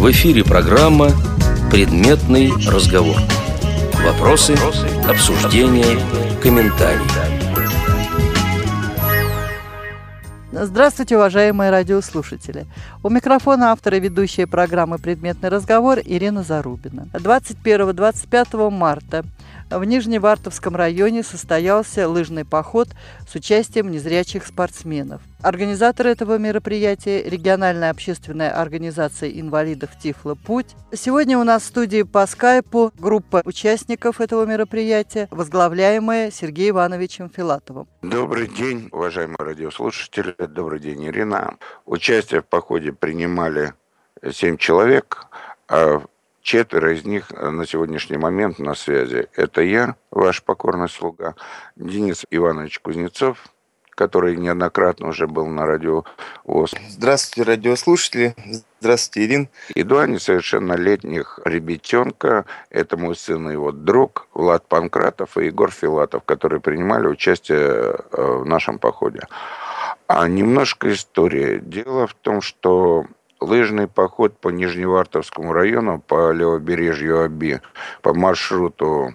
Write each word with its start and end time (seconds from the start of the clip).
В 0.00 0.10
эфире 0.12 0.42
программа 0.42 1.10
«Предметный 1.70 2.50
разговор». 2.66 3.16
Вопросы, 4.02 4.56
обсуждения, 5.06 5.98
комментарии. 6.42 7.04
Здравствуйте, 10.52 11.16
уважаемые 11.16 11.70
радиослушатели. 11.70 12.64
У 13.02 13.10
микрофона 13.10 13.72
автора 13.72 13.98
и 13.98 14.00
ведущая 14.00 14.46
программы 14.46 14.96
«Предметный 14.96 15.50
разговор» 15.50 15.98
Ирина 16.02 16.44
Зарубина. 16.44 17.08
21-25 17.12 18.70
марта 18.70 19.26
в 19.70 19.84
Нижневартовском 19.84 20.74
районе 20.74 21.22
состоялся 21.22 22.08
лыжный 22.08 22.44
поход 22.44 22.88
с 23.28 23.34
участием 23.34 23.90
незрячих 23.90 24.46
спортсменов. 24.46 25.22
Организаторы 25.42 26.10
этого 26.10 26.36
мероприятия– 26.38 27.22
региональная 27.24 27.90
общественная 27.90 28.50
организация 28.50 29.30
инвалидов 29.30 29.90
«Тифло 30.02 30.34
Путь». 30.34 30.74
Сегодня 30.92 31.38
у 31.38 31.44
нас 31.44 31.62
в 31.62 31.66
студии 31.66 32.02
по 32.02 32.26
скайпу 32.26 32.92
группа 32.98 33.40
участников 33.44 34.20
этого 34.20 34.44
мероприятия, 34.44 35.28
возглавляемая 35.30 36.30
Сергеем 36.30 36.74
Ивановичем 36.74 37.30
Филатовым. 37.30 37.88
Добрый 38.02 38.48
день, 38.48 38.88
уважаемые 38.92 39.38
радиослушатели. 39.38 40.34
Добрый 40.38 40.80
день, 40.80 41.06
Ирина. 41.06 41.56
Участие 41.86 42.42
в 42.42 42.46
походе 42.46 42.92
принимали 42.92 43.72
семь 44.30 44.56
человек. 44.56 45.26
А 45.68 46.02
Четверо 46.42 46.94
из 46.94 47.04
них 47.04 47.32
э, 47.32 47.50
на 47.50 47.66
сегодняшний 47.66 48.16
момент 48.16 48.58
на 48.58 48.74
связи. 48.74 49.28
Это 49.36 49.62
я, 49.62 49.96
ваш 50.10 50.42
покорный 50.42 50.88
слуга, 50.88 51.34
Денис 51.76 52.24
Иванович 52.30 52.80
Кузнецов, 52.80 53.38
который 54.00 54.36
неоднократно 54.36 55.08
уже 55.08 55.26
был 55.26 55.46
на 55.46 55.66
радио 55.66 56.04
ВОЗ. 56.44 56.74
Здравствуйте, 56.88 57.50
радиослушатели. 57.50 58.34
Здравствуйте, 58.80 59.26
Ирин. 59.26 59.48
И 59.74 59.82
два 59.82 60.06
несовершеннолетних 60.06 61.38
ребятенка. 61.44 62.46
Это 62.70 62.96
мой 62.96 63.14
сын 63.14 63.50
и 63.50 63.52
его 63.52 63.72
друг 63.72 64.26
Влад 64.32 64.66
Панкратов 64.66 65.36
и 65.36 65.46
Егор 65.46 65.70
Филатов, 65.70 66.24
которые 66.24 66.60
принимали 66.62 67.06
участие 67.06 67.58
э, 67.58 67.96
в 68.12 68.46
нашем 68.46 68.78
походе. 68.78 69.20
А 70.06 70.26
немножко 70.26 70.90
история. 70.90 71.60
Дело 71.60 72.06
в 72.06 72.14
том, 72.14 72.40
что 72.40 73.04
лыжный 73.40 73.88
поход 73.88 74.38
по 74.38 74.48
Нижневартовскому 74.50 75.52
району, 75.52 76.00
по 76.00 76.32
левобережью 76.32 77.22
Аби, 77.22 77.60
по 78.02 78.14
маршруту 78.14 79.14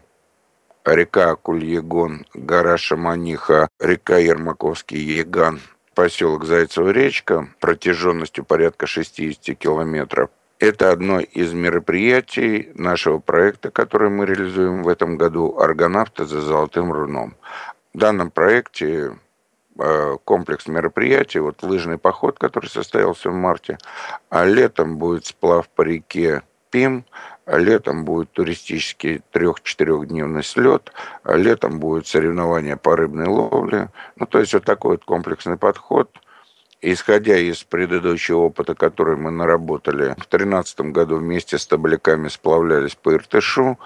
река 0.86 1.36
Кульегон, 1.36 2.26
гора 2.34 2.78
Шаманиха, 2.78 3.68
река 3.80 4.18
Ермаковский 4.18 5.00
Яган, 5.00 5.60
поселок 5.94 6.46
Зайцева 6.46 6.90
речка, 6.90 7.50
протяженностью 7.60 8.44
порядка 8.44 8.88
60 8.88 9.58
километров. 9.58 10.30
Это 10.60 10.92
одно 10.92 11.20
из 11.20 11.54
мероприятий 11.54 12.72
нашего 12.76 13.20
проекта, 13.20 13.72
который 13.72 14.10
мы 14.10 14.26
реализуем 14.26 14.84
в 14.84 14.88
этом 14.88 15.18
году 15.18 15.58
«Аргонавты 15.58 16.26
за 16.26 16.42
золотым 16.42 16.94
руном». 16.94 17.36
В 17.94 17.98
данном 17.98 18.32
проекте 18.32 19.18
комплекс 20.24 20.68
мероприятий, 20.68 21.40
вот 21.40 21.64
лыжный 21.64 21.98
поход, 21.98 22.40
который 22.40 22.68
состоялся 22.68 23.30
в 23.30 23.34
марте, 23.34 23.78
а 24.30 24.46
летом 24.46 24.98
будет 24.98 25.26
сплав 25.26 25.68
по 25.70 25.82
реке 25.82 26.44
Пим, 26.72 27.06
летом 27.46 28.06
будет 28.06 28.32
туристический 28.32 29.22
трех-четырехдневный 29.32 30.44
слет, 30.44 30.92
летом 31.24 31.80
будет 31.80 32.08
соревнования 32.08 32.76
по 32.76 32.96
рыбной 32.96 33.28
ловле. 33.28 33.90
Ну, 34.16 34.26
то 34.26 34.40
есть 34.40 34.54
вот 34.54 34.66
такой 34.66 34.92
вот 34.92 35.06
комплексный 35.06 35.58
подход. 35.58 36.10
Исходя 36.82 37.38
из 37.38 37.64
предыдущего 37.64 38.40
опыта, 38.40 38.76
который 38.76 39.16
мы 39.16 39.32
наработали, 39.32 40.12
в 40.12 40.28
2013 40.28 40.82
году 40.92 41.18
вместе 41.18 41.58
с 41.58 41.66
табляками 41.66 42.28
сплавлялись 42.28 42.96
по 42.96 43.16
Иртышу, 43.16 43.80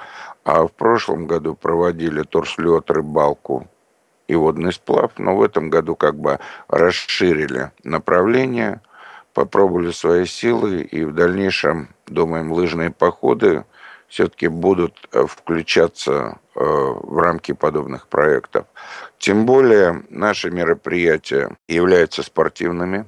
а 0.44 0.68
в 0.68 0.72
прошлом 0.72 1.28
году 1.28 1.56
проводили 1.56 2.24
торслет, 2.24 2.90
рыбалку 2.90 3.68
и 4.30 4.36
водный 4.36 4.72
сплав, 4.72 5.12
но 5.18 5.36
в 5.36 5.42
этом 5.42 5.70
году 5.72 5.96
как 5.96 6.16
бы 6.16 6.40
расширили 6.68 7.72
направление, 7.84 8.80
попробовали 9.34 9.92
свои 9.92 10.26
силы, 10.26 10.82
и 10.82 11.04
в 11.04 11.14
дальнейшем, 11.14 11.90
думаем, 12.06 12.52
лыжные 12.52 12.92
походы 12.92 13.66
все-таки 14.08 14.48
будут 14.48 14.94
э, 15.12 15.26
включаться 15.26 16.38
э, 16.56 16.60
в 16.60 17.18
рамки 17.18 17.54
подобных 17.54 18.08
проектов. 18.08 18.68
Тем 19.18 19.48
более 19.48 20.04
наши 20.10 20.52
мероприятия 20.52 21.56
являются 21.68 22.22
спортивными, 22.22 23.06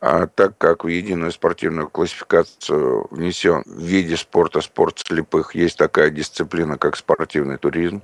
а 0.00 0.26
так 0.26 0.58
как 0.58 0.84
в 0.84 0.88
единую 0.88 1.32
спортивную 1.32 1.88
классификацию 1.88 3.06
внесен 3.10 3.62
в 3.64 3.80
виде 3.80 4.16
спорта 4.16 4.60
спорт 4.60 4.98
слепых, 4.98 5.54
есть 5.54 5.78
такая 5.78 6.10
дисциплина, 6.10 6.78
как 6.78 6.96
спортивный 6.96 7.56
туризм. 7.56 8.02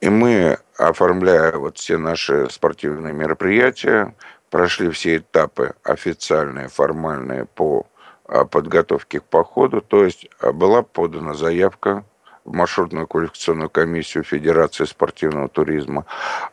И 0.00 0.08
мы, 0.08 0.58
оформляя 0.78 1.56
вот 1.56 1.78
все 1.78 1.98
наши 1.98 2.48
спортивные 2.50 3.12
мероприятия, 3.12 4.14
прошли 4.50 4.90
все 4.90 5.18
этапы 5.18 5.74
официальные, 5.82 6.68
формальные 6.68 7.44
по 7.44 7.86
а, 8.26 8.44
подготовке 8.44 9.20
к 9.20 9.24
походу. 9.24 9.80
То 9.82 10.04
есть 10.04 10.28
а, 10.40 10.52
была 10.52 10.82
подана 10.82 11.34
заявка 11.34 12.04
в 12.44 12.52
маршрутную 12.52 13.06
квалификационную 13.06 13.68
комиссию 13.68 14.24
Федерации 14.24 14.84
спортивного 14.86 15.48
туризма. 15.48 16.06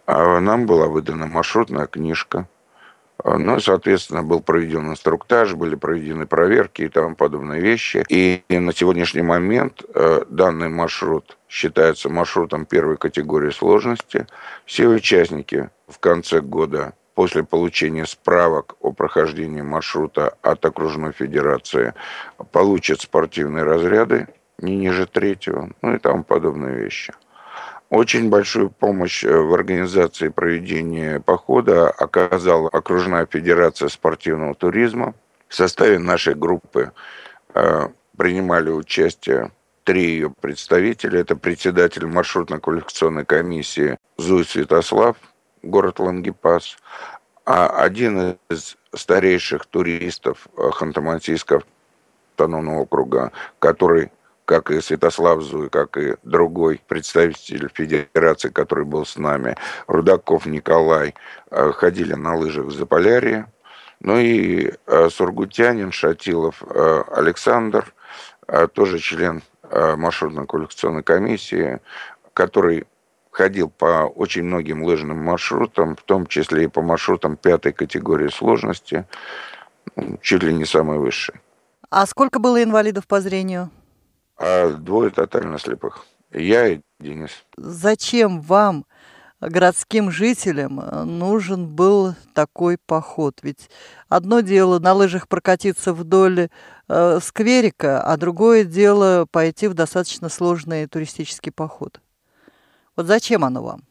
А 0.05 0.39
нам 0.39 0.65
была 0.65 0.87
выдана 0.87 1.25
маршрутная 1.25 1.87
книжка– 1.87 2.47
ну, 3.23 3.59
соответственно, 3.59 4.23
был 4.23 4.41
проведен 4.41 4.89
инструктаж, 4.91 5.53
были 5.55 5.75
проведены 5.75 6.25
проверки 6.25 6.83
и 6.83 6.89
тому 6.89 7.15
подобные 7.15 7.61
вещи. 7.61 8.05
И 8.09 8.43
на 8.49 8.73
сегодняшний 8.73 9.23
момент 9.23 9.83
э, 9.93 10.23
данный 10.29 10.69
маршрут 10.69 11.37
считается 11.49 12.09
маршрутом 12.09 12.65
первой 12.65 12.97
категории 12.97 13.51
сложности. 13.51 14.27
Все 14.65 14.87
участники 14.87 15.69
в 15.87 15.99
конце 15.99 16.41
года 16.41 16.93
после 17.15 17.43
получения 17.43 18.05
справок 18.05 18.75
о 18.79 18.91
прохождении 18.91 19.61
маршрута 19.61 20.37
от 20.43 20.63
окружной 20.63 21.13
федерации 21.13 21.95
получат 22.51 23.01
спортивные 23.01 23.63
разряды 23.63 24.27
не 24.59 24.75
ниже 24.75 25.07
третьего, 25.07 25.69
ну 25.81 25.95
и 25.95 25.99
тому 25.99 26.23
подобные 26.23 26.75
вещи. 26.75 27.13
Очень 27.89 28.29
большую 28.29 28.69
помощь 28.69 29.23
э, 29.23 29.33
в 29.33 29.53
организации 29.53 30.27
проведения 30.27 31.21
похода 31.21 31.89
оказала 31.89 32.67
окружная 32.69 33.25
федерация 33.25 33.87
спортивного 33.87 34.55
туризма. 34.55 35.13
В 35.47 35.55
составе 35.55 35.97
нашей 35.97 36.35
группы 36.35 36.91
э, 37.53 37.87
принимали 38.17 38.69
участие 38.69 39.51
три 39.85 40.03
ее 40.03 40.33
представителя. 40.41 41.21
Это 41.21 41.37
председатель 41.37 42.03
маршрутно-квалификационной 42.03 43.23
комиссии 43.23 43.97
Зуй 44.17 44.43
Святослав, 44.43 45.15
город 45.63 45.99
Лангепас, 45.99 46.77
а 47.45 47.67
один 47.67 48.37
из 48.49 48.75
старейших 48.93 49.65
туристов 49.65 50.49
э, 50.57 50.71
Ханты-Мансийского 50.73 51.63
автономного 52.33 52.81
округа, 52.81 53.31
который 53.59 54.11
как 54.47 54.71
и 54.71 54.79
Святослав 54.79 55.41
Зуй, 55.41 55.69
как 55.69 55.97
и 55.97 56.15
другой 56.23 56.81
представитель 56.87 57.69
федерации, 57.73 58.47
который 58.47 58.85
был 58.85 59.05
с 59.05 59.17
нами, 59.17 59.57
Рудаков 59.87 60.45
Николай, 60.45 61.15
э, 61.51 61.71
ходили 61.73 62.13
на 62.13 62.35
лыжах 62.35 62.67
в 62.67 62.71
Заполярье. 62.71 63.51
Ну 63.99 64.17
и 64.17 64.71
э, 64.85 65.09
сургутянин 65.09 65.91
Шатилов 65.91 66.63
э, 66.63 67.03
Александр, 67.11 67.93
тоже 68.73 68.99
член 68.99 69.43
маршрутно-коллекционной 69.69 71.03
комиссии, 71.03 71.81
который 72.33 72.87
ходил 73.31 73.69
по 73.69 74.05
очень 74.05 74.43
многим 74.43 74.83
лыжным 74.83 75.17
маршрутам, 75.17 75.97
в 75.97 76.03
том 76.03 76.25
числе 76.27 76.63
и 76.63 76.67
по 76.67 76.81
маршрутам 76.81 77.35
пятой 77.35 77.73
категории 77.73 78.29
сложности, 78.29 79.05
ну, 79.97 80.17
чуть 80.21 80.43
ли 80.43 80.53
не 80.53 80.63
самой 80.63 80.99
высшей. 80.99 81.35
А 81.89 82.05
сколько 82.05 82.39
было 82.39 82.63
инвалидов 82.63 83.05
по 83.05 83.19
зрению? 83.19 83.69
А 84.37 84.73
двое 84.73 85.09
тотально 85.09 85.59
слепых. 85.59 86.05
Я 86.31 86.67
и 86.67 86.81
Денис. 86.99 87.31
Зачем 87.57 88.41
вам, 88.41 88.85
городским 89.39 90.11
жителям, 90.11 90.81
нужен 91.17 91.67
был 91.67 92.15
такой 92.33 92.77
поход? 92.77 93.39
Ведь 93.41 93.69
одно 94.09 94.41
дело 94.41 94.79
на 94.79 94.93
лыжах 94.93 95.27
прокатиться 95.27 95.93
вдоль 95.93 96.49
э, 96.87 97.19
скверика, 97.21 98.01
а 98.01 98.17
другое 98.17 98.63
дело 98.63 99.27
пойти 99.29 99.67
в 99.67 99.73
достаточно 99.73 100.29
сложный 100.29 100.87
туристический 100.87 101.51
поход. 101.51 102.01
Вот 102.95 103.05
зачем 103.05 103.45
оно 103.45 103.63
вам? 103.63 103.83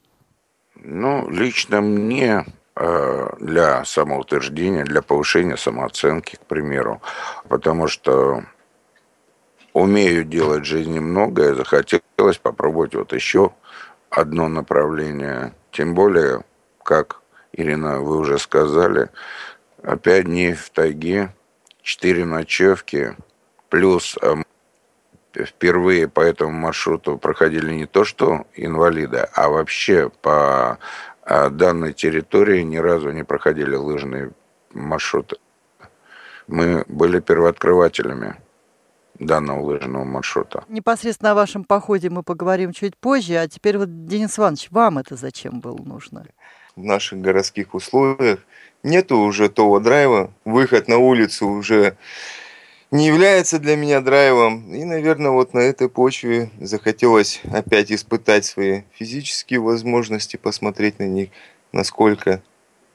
Ну, 0.75 1.28
лично 1.31 1.81
мне 1.81 2.44
э, 2.75 3.28
для 3.40 3.84
самоутверждения, 3.84 4.84
для 4.84 5.00
повышения 5.00 5.56
самооценки, 5.56 6.37
к 6.37 6.46
примеру, 6.46 7.00
потому 7.49 7.88
что 7.88 8.44
умею 9.76 10.25
делать 10.25 10.62
в 10.62 10.67
жизни 10.67 10.99
многое, 10.99 11.55
захотелось 11.55 12.38
попробовать 12.38 12.94
вот 12.94 13.12
еще 13.12 13.52
одно 14.08 14.49
направление. 14.49 15.52
Тем 15.70 15.94
более, 15.94 16.44
как, 16.82 17.20
Ирина, 17.52 18.00
вы 18.00 18.17
уже 18.17 18.38
сказали, 18.38 19.11
пять 20.02 20.25
дней 20.25 20.55
в 20.55 20.70
тайге, 20.70 21.34
четыре 21.82 22.25
ночевки, 22.25 23.17
Плюс 23.69 24.17
э, 24.23 24.37
впервые 25.34 26.08
по 26.08 26.20
этому 26.20 26.52
маршруту 26.52 27.19
проходили 27.19 27.75
не 27.75 27.84
то 27.84 28.05
что 28.05 28.46
инвалиды, 28.55 29.28
а 29.34 29.50
вообще 29.50 30.08
по 30.23 30.78
э, 31.25 31.50
данной 31.50 31.93
территории 31.93 32.62
ни 32.62 32.78
разу 32.78 33.11
не 33.11 33.25
проходили 33.25 33.75
лыжные 33.75 34.31
маршруты. 34.73 35.37
Мы 36.46 36.84
были 36.87 37.20
первооткрывателями 37.20 38.37
данного 39.18 39.60
лыжного 39.60 40.04
маршрута. 40.04 40.64
Непосредственно 40.68 41.32
о 41.32 41.34
вашем 41.34 41.64
походе 41.64 42.10
мы 42.10 42.22
поговорим 42.22 42.72
чуть 42.72 42.96
позже, 42.96 43.36
а 43.36 43.48
теперь 43.48 43.78
вот, 43.78 44.06
Денис 44.06 44.38
Иванович, 44.38 44.68
вам 44.70 44.98
это 44.98 45.16
зачем 45.16 45.60
было 45.60 45.78
нужно? 45.78 46.26
В 46.74 46.82
наших 46.82 47.20
городских 47.20 47.74
условиях 47.74 48.40
нету 48.82 49.18
уже 49.18 49.48
того 49.48 49.80
драйва, 49.80 50.32
выход 50.44 50.88
на 50.88 50.98
улицу 50.98 51.48
уже 51.48 51.96
не 52.90 53.06
является 53.06 53.58
для 53.58 53.76
меня 53.76 54.00
драйвом. 54.00 54.72
И, 54.72 54.84
наверное, 54.84 55.30
вот 55.30 55.54
на 55.54 55.60
этой 55.60 55.88
почве 55.88 56.50
захотелось 56.60 57.40
опять 57.52 57.90
испытать 57.90 58.44
свои 58.44 58.82
физические 58.92 59.60
возможности, 59.60 60.36
посмотреть 60.36 60.98
на 60.98 61.04
них, 61.04 61.30
насколько 61.72 62.42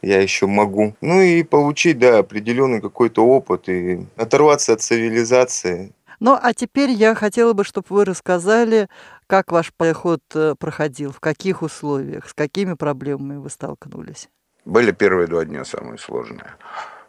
я 0.02 0.22
еще 0.22 0.48
могу. 0.48 0.96
Ну 1.02 1.22
и 1.22 1.44
получить, 1.44 2.00
да, 2.00 2.20
определенный 2.20 2.82
какой-то 2.82 3.26
опыт 3.26 3.70
и 3.70 4.06
оторваться 4.16 4.74
от 4.74 4.82
цивилизации. 4.82 5.92
Ну, 6.22 6.38
а 6.40 6.54
теперь 6.54 6.92
я 6.92 7.16
хотела 7.16 7.54
бы, 7.54 7.64
чтобы 7.64 7.88
вы 7.90 8.06
рассказали, 8.06 8.88
как 9.26 9.52
ваш 9.52 9.74
поход 9.74 10.22
э, 10.36 10.54
проходил, 10.54 11.12
в 11.12 11.20
каких 11.20 11.64
условиях, 11.64 12.30
с 12.30 12.36
какими 12.36 12.76
проблемами 12.76 13.38
вы 13.38 13.50
столкнулись. 13.50 14.30
Были 14.64 14.92
первые 14.92 15.28
два 15.28 15.46
дня 15.46 15.66
самые 15.66 15.98
сложные, 15.98 16.54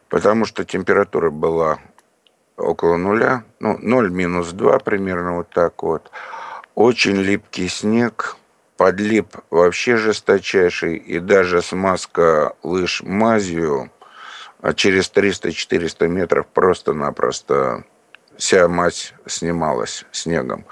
потому 0.09 0.45
что 0.45 0.65
температура 0.65 1.29
была 1.29 1.77
около 2.57 2.97
нуля, 2.97 3.43
ну, 3.59 3.77
0 3.77 4.09
минус 4.09 4.51
2 4.51 4.79
примерно 4.79 5.35
вот 5.35 5.49
так 5.51 5.83
вот. 5.83 6.09
Очень 6.73 7.17
липкий 7.17 7.69
снег, 7.69 8.35
подлип 8.77 9.37
вообще 9.51 9.95
жесточайший, 9.95 10.95
и 10.95 11.19
даже 11.19 11.61
смазка 11.61 12.55
лыж 12.63 13.03
мазью 13.03 13.91
а 14.63 14.73
через 14.73 15.11
300-400 15.11 16.07
метров 16.07 16.47
просто-напросто 16.47 17.83
вся 18.37 18.67
мазь 18.67 19.13
снималась 19.25 20.05
снегом. 20.11 20.65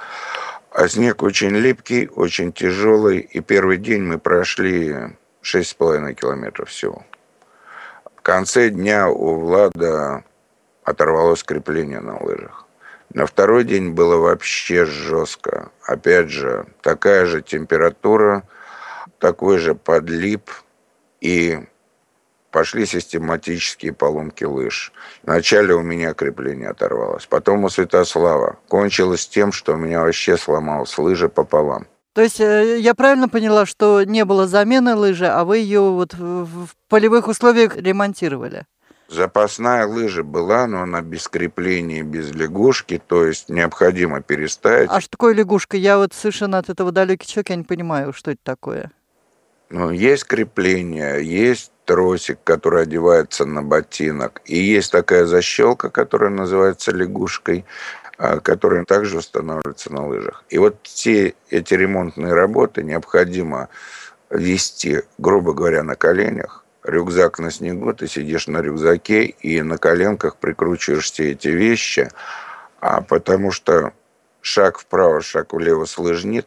А 0.72 0.88
снег 0.88 1.22
очень 1.24 1.56
липкий, 1.56 2.08
очень 2.08 2.54
тяжелый, 2.54 3.20
и 3.20 3.42
первый 3.42 3.78
день 3.78 4.04
мы 4.04 4.20
прошли 4.20 4.92
6,5 5.44 6.14
километров 6.14 6.70
всего. 6.70 7.04
В 8.16 8.22
конце 8.22 8.70
дня 8.70 9.10
у 9.10 9.40
Влада 9.40 10.24
оторвалось 10.84 11.44
крепление 11.44 12.00
на 12.00 12.24
лыжах. 12.24 12.68
На 13.14 13.26
второй 13.26 13.66
день 13.66 13.92
было 13.92 14.16
вообще 14.16 14.86
жестко. 14.86 15.72
Опять 15.84 16.30
же, 16.30 16.68
такая 16.82 17.26
же 17.26 17.42
температура, 17.42 18.44
такой 19.20 19.58
же 19.58 19.76
подлип 19.76 20.50
и 21.20 21.66
пошли 22.52 22.86
систематические 22.86 23.94
поломки 23.94 24.44
лыж. 24.44 24.92
Вначале 25.24 25.74
у 25.74 25.82
меня 25.82 26.14
крепление 26.14 26.70
оторвалось, 26.70 27.26
потом 27.26 27.64
у 27.64 27.70
Святослава. 27.70 28.58
Кончилось 28.68 29.28
тем, 29.28 29.52
что 29.52 29.74
у 29.74 29.78
меня 29.78 30.02
вообще 30.02 30.38
сломалась 30.38 30.98
лыжа 30.98 31.30
пополам. 31.30 31.88
То 32.14 32.22
есть 32.22 32.42
э, 32.42 32.80
я 32.80 32.94
правильно 32.94 33.30
поняла, 33.30 33.66
что 33.66 34.04
не 34.04 34.26
было 34.26 34.46
замены 34.46 34.96
лыжи, 34.96 35.28
а 35.28 35.46
вы 35.46 35.60
ее 35.60 35.80
вот 35.80 36.14
в 36.14 36.68
полевых 36.90 37.28
условиях 37.28 37.78
ремонтировали? 37.78 38.66
Запасная 39.08 39.86
лыжа 39.86 40.24
была, 40.24 40.68
но 40.68 40.82
она 40.82 41.02
без 41.02 41.28
крепления, 41.28 42.04
без 42.04 42.32
лягушки, 42.32 43.02
то 43.06 43.26
есть 43.26 43.50
необходимо 43.50 44.22
переставить. 44.22 44.90
А 44.90 45.02
что 45.02 45.10
такое 45.10 45.34
лягушка? 45.34 45.76
Я 45.76 45.98
вот 45.98 46.14
совершенно 46.14 46.58
от 46.58 46.70
этого 46.70 46.92
далекий 46.92 47.28
человек, 47.28 47.50
я 47.50 47.56
не 47.58 47.64
понимаю, 47.64 48.14
что 48.14 48.32
это 48.32 48.40
такое. 48.44 48.92
Ну, 49.70 49.90
есть 49.92 50.26
крепление, 50.26 51.26
есть 51.26 51.72
тросик, 51.92 52.40
который 52.46 52.84
одевается 52.84 53.44
на 53.44 53.62
ботинок, 53.62 54.42
и 54.46 54.58
есть 54.58 54.94
такая 54.94 55.26
защелка, 55.26 55.90
которая 55.90 56.30
называется 56.30 56.94
лягушкой, 56.94 57.66
а, 58.18 58.40
которая 58.40 58.86
также 58.86 59.18
устанавливается 59.18 59.92
на 59.92 60.08
лыжах. 60.08 60.46
И 60.50 60.58
вот 60.58 60.78
все 60.84 61.34
эти 61.50 61.74
ремонтные 61.74 62.34
работы 62.34 62.82
необходимо 62.82 63.68
вести, 64.30 65.02
грубо 65.18 65.52
говоря, 65.52 65.84
на 65.84 65.96
коленях, 65.96 66.64
рюкзак 66.86 67.40
на 67.40 67.52
снегу, 67.52 67.92
ты 67.94 68.08
сидишь 68.08 68.48
на 68.48 68.62
рюкзаке 68.62 69.26
и 69.26 69.62
на 69.62 69.78
коленках 69.78 70.38
прикручиваешь 70.38 71.12
все 71.12 71.32
эти 71.32 71.50
вещи, 71.50 72.10
а 72.80 73.02
потому 73.02 73.52
что 73.52 73.92
шаг 74.40 74.80
вправо, 74.80 75.20
шаг 75.20 75.52
влево 75.52 75.84
с 75.84 75.98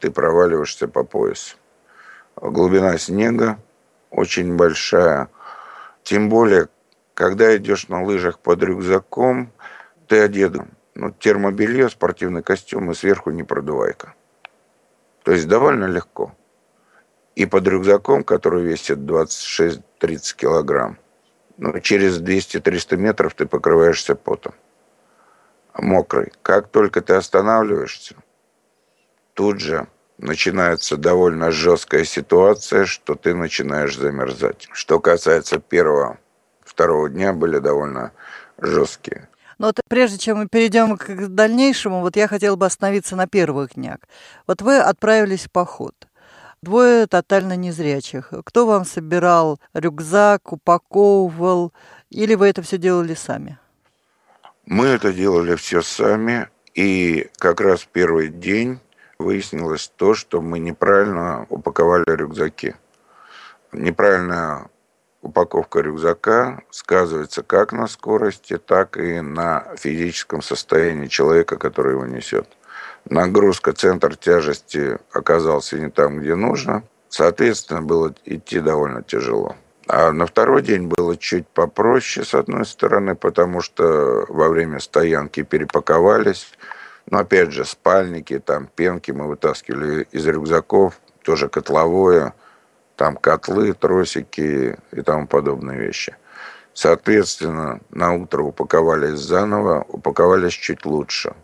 ты 0.00 0.10
проваливаешься 0.10 0.88
по 0.88 1.04
пояс. 1.04 1.58
Глубина 2.36 2.96
снега 2.96 3.58
очень 4.14 4.56
большая. 4.56 5.28
Тем 6.04 6.28
более, 6.28 6.68
когда 7.14 7.56
идешь 7.56 7.88
на 7.88 8.04
лыжах 8.04 8.38
под 8.38 8.62
рюкзаком, 8.62 9.52
ты 10.06 10.20
одет 10.20 10.54
ну, 10.94 11.10
термобелье, 11.10 11.88
спортивный 11.88 12.42
костюм 12.42 12.90
и 12.90 12.94
сверху 12.94 13.30
не 13.30 13.42
продувайка. 13.42 14.14
То 15.24 15.32
есть 15.32 15.48
довольно 15.48 15.86
легко 15.86 16.32
и 17.34 17.46
под 17.46 17.66
рюкзаком, 17.66 18.22
который 18.22 18.62
весит 18.62 18.98
26-30 18.98 19.80
килограмм, 20.36 20.98
ну, 21.56 21.80
через 21.80 22.20
200-300 22.20 22.96
метров 22.96 23.34
ты 23.34 23.46
покрываешься 23.46 24.14
потом. 24.14 24.54
Мокрый. 25.76 26.32
Как 26.42 26.68
только 26.68 27.00
ты 27.00 27.14
останавливаешься, 27.14 28.14
тут 29.34 29.60
же 29.60 29.88
начинается 30.18 30.96
довольно 30.96 31.50
жесткая 31.50 32.04
ситуация, 32.04 32.84
что 32.84 33.14
ты 33.14 33.34
начинаешь 33.34 33.96
замерзать. 33.96 34.68
Что 34.72 35.00
касается 35.00 35.58
первого, 35.58 36.18
второго 36.64 37.08
дня, 37.08 37.32
были 37.32 37.58
довольно 37.58 38.12
жесткие. 38.58 39.28
Но 39.58 39.68
вот 39.68 39.80
прежде 39.88 40.18
чем 40.18 40.38
мы 40.38 40.48
перейдем 40.48 40.96
к 40.96 41.28
дальнейшему, 41.28 42.00
вот 42.00 42.16
я 42.16 42.26
хотела 42.26 42.56
бы 42.56 42.66
остановиться 42.66 43.14
на 43.16 43.26
первых 43.26 43.74
днях. 43.74 43.98
Вот 44.46 44.62
вы 44.62 44.78
отправились 44.78 45.44
в 45.44 45.50
поход– 45.50 45.94
Двое 46.64 47.06
тотально 47.06 47.56
незрячих. 47.56 48.32
Кто 48.42 48.64
вам 48.64 48.86
собирал 48.86 49.60
рюкзак, 49.74 50.50
упаковывал, 50.50 51.74
или 52.08 52.34
вы 52.34 52.48
это 52.48 52.62
все 52.62 52.78
делали 52.78 53.12
сами? 53.12 53.58
Мы 54.64 54.86
это 54.86 55.12
делали 55.12 55.56
все 55.56 55.82
сами, 55.82 56.48
и 56.74 57.28
как 57.36 57.60
раз 57.60 57.86
первый 57.92 58.28
день 58.28 58.80
выяснилось 59.18 59.92
то, 59.96 60.14
что 60.14 60.40
мы 60.40 60.58
неправильно 60.58 61.46
упаковали 61.48 62.04
рюкзаки. 62.06 62.74
Неправильная 63.72 64.68
упаковка 65.22 65.80
рюкзака 65.80 66.62
сказывается 66.70 67.42
как 67.42 67.72
на 67.72 67.86
скорости, 67.86 68.58
так 68.58 68.96
и 68.96 69.20
на 69.20 69.74
физическом 69.76 70.42
состоянии 70.42 71.06
человека, 71.06 71.56
который 71.56 71.92
его 71.92 72.06
несет 72.06 72.48
нагрузка, 73.10 73.72
центр 73.72 74.16
тяжести 74.16 74.98
оказался 75.12 75.78
не 75.78 75.90
там, 75.90 76.18
где 76.20 76.34
нужно. 76.34 76.82
Соответственно, 77.08 77.82
было 77.82 78.14
идти 78.24 78.60
довольно 78.60 79.02
тяжело. 79.02 79.56
А 79.86 80.12
на 80.12 80.26
второй 80.26 80.62
день 80.62 80.88
было 80.88 81.16
чуть 81.16 81.46
попроще, 81.46 82.24
с 82.24 82.34
одной 82.34 82.64
стороны, 82.64 83.14
потому 83.14 83.60
что 83.60 84.24
во 84.28 84.48
время 84.48 84.80
стоянки 84.80 85.42
перепаковались. 85.42 86.52
Но 87.10 87.18
опять 87.18 87.52
же, 87.52 87.64
спальники, 87.64 88.38
там 88.38 88.68
пенки 88.74 89.10
мы 89.10 89.28
вытаскивали 89.28 90.06
из 90.10 90.26
рюкзаков, 90.26 90.98
тоже 91.22 91.48
котловое, 91.48 92.34
там 92.96 93.16
котлы, 93.16 93.72
тросики 93.72 94.78
и 94.92 95.02
тому 95.02 95.26
подобные 95.26 95.78
вещи. 95.78 96.16
Соответственно, 96.72 97.80
на 97.90 98.14
утро 98.14 98.42
упаковались 98.42 99.18
заново, 99.18 99.84
упаковались 99.88 100.54
чуть 100.54 100.84
лучше. 100.84 101.34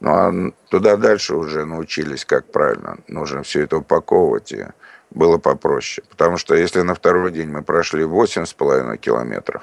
Ну, 0.00 0.10
а 0.10 0.52
туда 0.68 0.96
дальше 0.96 1.36
уже 1.36 1.64
научились, 1.64 2.24
как 2.24 2.50
правильно 2.50 2.98
нужно 3.06 3.44
все 3.44 3.62
это 3.62 3.78
упаковывать, 3.78 4.52
и 4.52 4.66
было 5.10 5.38
попроще. 5.38 6.04
Потому 6.10 6.36
что 6.38 6.54
если 6.54 6.82
на 6.82 6.94
второй 6.94 7.30
день 7.30 7.48
мы 7.48 7.62
прошли 7.62 8.04
8,5 8.04 8.96
километров, 8.96 9.62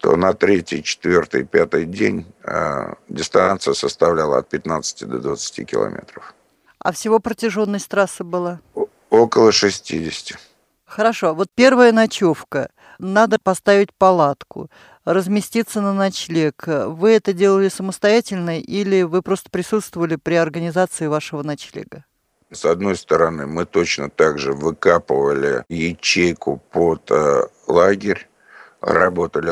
то 0.00 0.16
на 0.16 0.32
третий, 0.32 0.82
четвертый, 0.82 1.44
пятый 1.44 1.84
день 1.84 2.26
э, 2.42 2.94
дистанция 3.08 3.74
составляла 3.74 4.38
от 4.38 4.48
15 4.48 5.06
до 5.06 5.18
20 5.18 5.66
километров. 5.68 6.34
А 6.78 6.92
всего 6.92 7.20
протяженность 7.20 7.88
трассы 7.88 8.24
была? 8.24 8.60
Около 9.10 9.52
60. 9.52 10.38
Хорошо. 10.86 11.34
Вот 11.34 11.48
первая 11.54 11.92
ночевка. 11.92 12.70
Надо 12.98 13.38
поставить 13.42 13.92
палатку 13.94 14.70
разместиться 15.04 15.80
на 15.80 15.92
ночлег. 15.92 16.64
Вы 16.66 17.10
это 17.10 17.32
делали 17.32 17.68
самостоятельно 17.68 18.58
или 18.58 19.02
вы 19.02 19.22
просто 19.22 19.50
присутствовали 19.50 20.16
при 20.16 20.34
организации 20.34 21.06
вашего 21.06 21.42
ночлега? 21.42 22.04
С 22.50 22.64
одной 22.64 22.96
стороны, 22.96 23.46
мы 23.46 23.64
точно 23.66 24.10
так 24.10 24.38
же 24.38 24.52
выкапывали 24.52 25.64
ячейку 25.68 26.60
под 26.72 27.10
э, 27.10 27.42
лагерь, 27.68 28.28
работали 28.80 29.50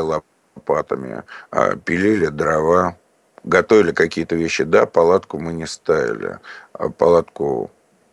лопатами, 0.59 1.23
э, 1.51 1.75
пилили 1.77 2.27
дрова, 2.27 2.97
готовили 3.43 3.91
какие-то 3.91 4.35
вещи, 4.35 4.63
да, 4.63 4.85
палатку 4.85 5.39
мы 5.39 5.53
не 5.53 5.67
ставили. 5.67 6.39
А 6.73 6.89
палатку 6.89 7.71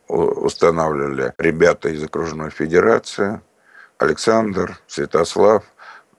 устанавливали 0.09 1.33
ребята 1.39 1.89
из 1.89 2.03
окружной 2.03 2.51
федерации, 2.51 3.41
Александр, 3.99 4.79
Святослав, 4.87 5.65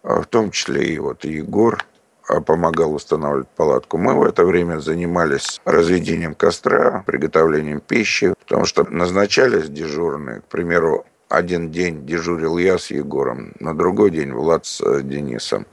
а 0.04 0.22
в 0.22 0.26
том 0.26 0.52
числе 0.52 0.84
и 0.84 1.00
вот 1.00 1.24
Егор 1.24 1.86
а, 2.28 2.42
помогал 2.42 2.94
устанавливать 2.94 3.48
палатку. 3.48 3.98
Мы 3.98 4.14
в 4.14 4.24
это 4.24 4.44
время 4.44 4.80
занимались 4.80 5.62
разведением 5.64 6.36
костра, 6.36 7.04
приготовлением 7.06 7.80
пищи, 7.80 8.34
потому 8.40 8.66
что 8.66 8.84
назначались 8.84 9.70
дежурные. 9.70 10.42
К 10.42 10.46
примеру, 10.46 11.06
один 11.30 11.72
день 11.72 12.06
дежурил 12.06 12.58
я 12.58 12.78
с 12.78 12.92
Егором, 12.92 13.54
на 13.60 13.76
другой 13.76 14.12
день 14.12 14.32
Влад 14.32 14.66
с 14.66 14.82
э, 14.82 15.02
Денисом. 15.04 15.66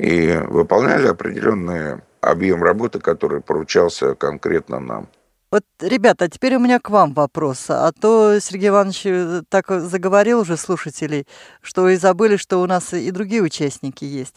И 0.00 0.34
выполняли 0.48 1.08
определенный 1.08 2.00
объем 2.22 2.62
работы, 2.62 3.00
который 3.00 3.42
поручался 3.42 4.14
конкретно 4.14 4.80
нам. 4.80 5.08
Вот, 5.52 5.64
ребята, 5.80 6.26
а 6.26 6.28
теперь 6.28 6.54
у 6.54 6.60
меня 6.60 6.78
к 6.78 6.90
вам 6.90 7.12
вопрос. 7.12 7.66
А 7.68 7.90
то 7.90 8.38
Сергей 8.40 8.68
Иванович 8.68 9.02
э, 9.04 9.42
так 9.48 9.68
заговорил 9.68 10.40
уже 10.40 10.56
слушателей, 10.56 11.26
что 11.60 11.88
и 11.88 11.96
забыли, 11.96 12.36
что 12.36 12.62
у 12.62 12.66
нас 12.66 12.94
и 12.94 13.10
другие 13.10 13.42
участники 13.42 14.04
есть. 14.04 14.36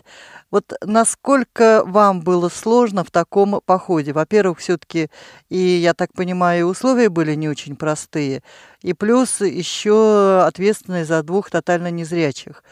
Вот 0.49 0.73
насколько 0.83 1.83
вам 1.85 2.21
было 2.21 2.49
сложно 2.49 3.03
в 3.03 3.11
таком 3.11 3.61
походе? 3.63 4.11
Во-первых, 4.11 4.57
все-таки, 4.57 5.09
и 5.49 5.57
я 5.57 5.93
так 5.93 6.11
понимаю, 6.13 6.65
условия 6.65 7.09
были 7.09 7.35
не 7.35 7.47
очень 7.47 7.75
простые, 7.75 8.41
и 8.81 8.93
плюс 8.93 9.39
еще 9.39 10.43
ответственность 10.45 11.09
за 11.09 11.21
двух 11.21 11.51
тотально 11.51 11.91
незрячих. 11.91 12.63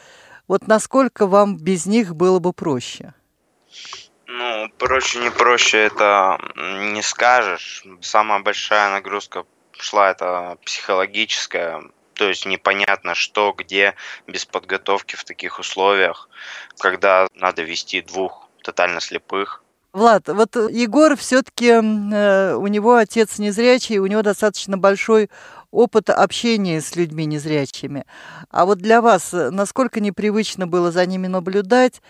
Вот 0.48 0.66
насколько 0.66 1.26
вам 1.26 1.56
без 1.56 1.86
них 1.86 2.14
было 2.14 2.38
бы 2.38 2.52
проще? 2.52 3.14
Ну, 4.26 4.68
проще, 4.78 5.18
не 5.20 5.30
проще, 5.30 5.78
это 5.78 6.38
не 6.92 7.02
скажешь. 7.02 7.84
Самая 8.00 8.40
большая 8.40 8.90
нагрузка 8.90 9.44
шла 9.72 10.10
это 10.10 10.58
психологическая, 10.64 11.82
то 12.14 12.28
есть 12.28 12.46
непонятно 12.46 13.14
что, 13.14 13.52
где, 13.56 13.94
без 14.26 14.44
подготовки 14.44 15.16
в 15.16 15.24
таких 15.24 15.58
условиях, 15.58 16.28
когда 16.78 17.26
надо 17.34 17.62
вести 17.62 18.00
двух 18.00 18.48
тотально 18.62 19.00
слепых. 19.00 19.62
Влад, 19.92 20.28
вот 20.28 20.56
Егор 20.70 21.16
все-таки, 21.16 21.68
э, 21.68 22.54
у 22.54 22.66
него 22.66 22.94
отец 22.94 23.38
незрячий, 23.38 23.98
у 23.98 24.06
него 24.06 24.22
достаточно 24.22 24.78
большой 24.78 25.28
опыт 25.72 26.10
общения 26.10 26.80
с 26.80 26.94
людьми 26.94 27.24
незрячими. 27.24 28.04
А 28.50 28.64
вот 28.64 28.78
для 28.78 29.00
вас 29.00 29.30
насколько 29.32 29.98
непривычно 29.98 30.68
было 30.68 30.92
за 30.92 31.04
ними 31.06 31.26
наблюдать 31.26 32.00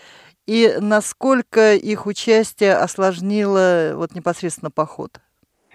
и 0.45 0.75
насколько 0.79 1.73
их 1.73 2.05
участие 2.05 2.75
осложнило 2.75 3.93
вот 3.95 4.13
непосредственно 4.13 4.69
поход? 4.69 5.19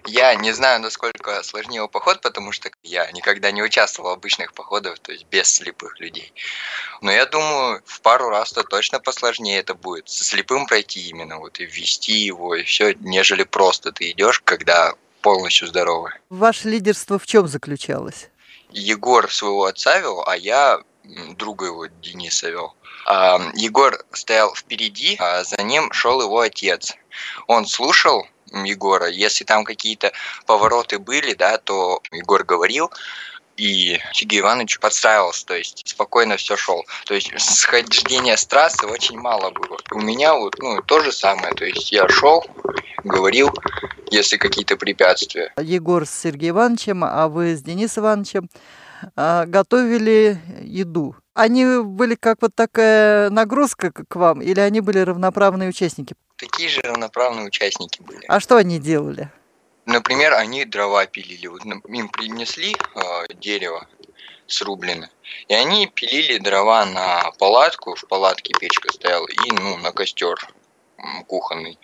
Я 0.05 0.33
не 0.35 0.53
знаю, 0.53 0.79
насколько 0.79 1.37
осложнил 1.37 1.89
поход, 1.89 2.21
потому 2.21 2.51
что 2.51 2.71
я 2.83 3.11
никогда 3.11 3.51
не 3.51 3.61
участвовал 3.61 4.11
в 4.11 4.13
обычных 4.13 4.53
походах, 4.53 4.97
то 4.99 5.11
есть 5.11 5.25
без 5.25 5.53
слепых 5.53 5.99
людей. 5.99 6.33
Но 7.01 7.11
я 7.11 7.25
думаю, 7.25 7.81
в 7.85 8.01
пару 8.01 8.29
раз-то 8.29 8.63
точно 8.63 8.99
посложнее 8.99 9.59
это 9.59 9.75
будет. 9.75 10.07
Со 10.07 10.23
слепым 10.23 10.67
пройти 10.67 11.09
именно, 11.09 11.37
вот 11.37 11.59
и 11.59 11.65
ввести 11.65 12.13
его, 12.13 12.55
и 12.55 12.63
все, 12.63 12.93
нежели 13.01 13.43
просто 13.43 13.91
ты 13.91 14.11
идешь, 14.11 14.39
когда 14.39 14.95
полностью 15.21 15.67
здоровый. 15.67 16.13
Ваше 16.29 16.69
лидерство 16.69 17.19
в 17.19 17.25
чем 17.25 17.47
заключалось? 17.47 18.29
Егор 18.71 19.31
своего 19.31 19.65
отца 19.65 19.99
вел, 19.99 20.23
а 20.27 20.37
я 20.37 20.79
друга 21.37 21.65
его 21.65 21.87
Дениса 21.87 22.49
вел. 22.49 22.75
А, 23.05 23.39
Егор 23.55 24.05
стоял 24.11 24.53
впереди, 24.53 25.15
а 25.19 25.43
за 25.43 25.61
ним 25.63 25.91
шел 25.91 26.21
его 26.21 26.39
отец. 26.39 26.95
Он 27.47 27.65
слушал 27.65 28.27
Егора, 28.51 29.07
если 29.07 29.43
там 29.43 29.63
какие-то 29.63 30.11
повороты 30.45 30.99
были, 30.99 31.33
да, 31.33 31.57
то 31.57 32.01
Егор 32.11 32.43
говорил, 32.43 32.91
и 33.59 33.99
Сергей 34.13 34.39
Иванович 34.39 34.79
подстраивался, 34.79 35.45
то 35.45 35.55
есть 35.55 35.83
спокойно 35.87 36.37
все 36.37 36.55
шел. 36.55 36.85
То 37.05 37.13
есть 37.13 37.31
схождения 37.37 38.35
с 38.35 38.45
трассы 38.45 38.87
очень 38.87 39.19
мало 39.19 39.51
было. 39.51 39.77
У 39.91 39.99
меня 39.99 40.33
вот 40.35 40.57
ну, 40.59 40.81
то 40.81 41.01
же 41.01 41.11
самое, 41.11 41.53
то 41.53 41.65
есть 41.65 41.91
я 41.91 42.07
шел, 42.07 42.45
говорил, 43.03 43.51
если 44.09 44.37
какие-то 44.37 44.77
препятствия. 44.77 45.53
Егор 45.57 46.05
с 46.05 46.11
Сергеем 46.11 46.55
Ивановичем, 46.55 47.03
а 47.03 47.27
вы 47.27 47.55
с 47.55 47.61
Денисом 47.61 48.03
Ивановичем 48.03 48.49
а, 49.15 49.45
готовили 49.45 50.39
еду. 50.61 51.15
Они 51.33 51.65
были 51.83 52.15
как 52.15 52.37
вот 52.41 52.55
такая 52.55 53.29
нагрузка 53.29 53.91
к 53.91 54.15
вам, 54.15 54.41
или 54.41 54.59
они 54.59 54.81
были 54.81 54.99
равноправные 54.99 55.69
участники? 55.69 56.15
Такие 56.37 56.69
же 56.69 56.81
равноправные 56.81 57.45
участники 57.45 58.01
были. 58.01 58.25
А 58.27 58.39
что 58.39 58.57
они 58.57 58.79
делали? 58.79 59.31
Например, 59.89 60.33
они 60.35 60.65
дрова 60.65 61.07
пилили. 61.07 61.47
Вот 61.47 61.65
им 61.65 62.09
принесли 62.09 62.75
э, 62.75 63.33
дерево 63.33 63.87
срублено, 64.45 65.07
и 65.47 65.53
они 65.53 65.87
пилили 65.87 66.37
дрова 66.37 66.85
на 66.85 67.31
палатку, 67.39 67.95
в 67.95 68.05
палатке 68.07 68.51
печка 68.59 68.91
стояла, 68.93 69.27
и 69.27 69.51
ну, 69.51 69.77
на 69.77 69.91
костер 69.91 70.35
кухонный. 71.27 71.79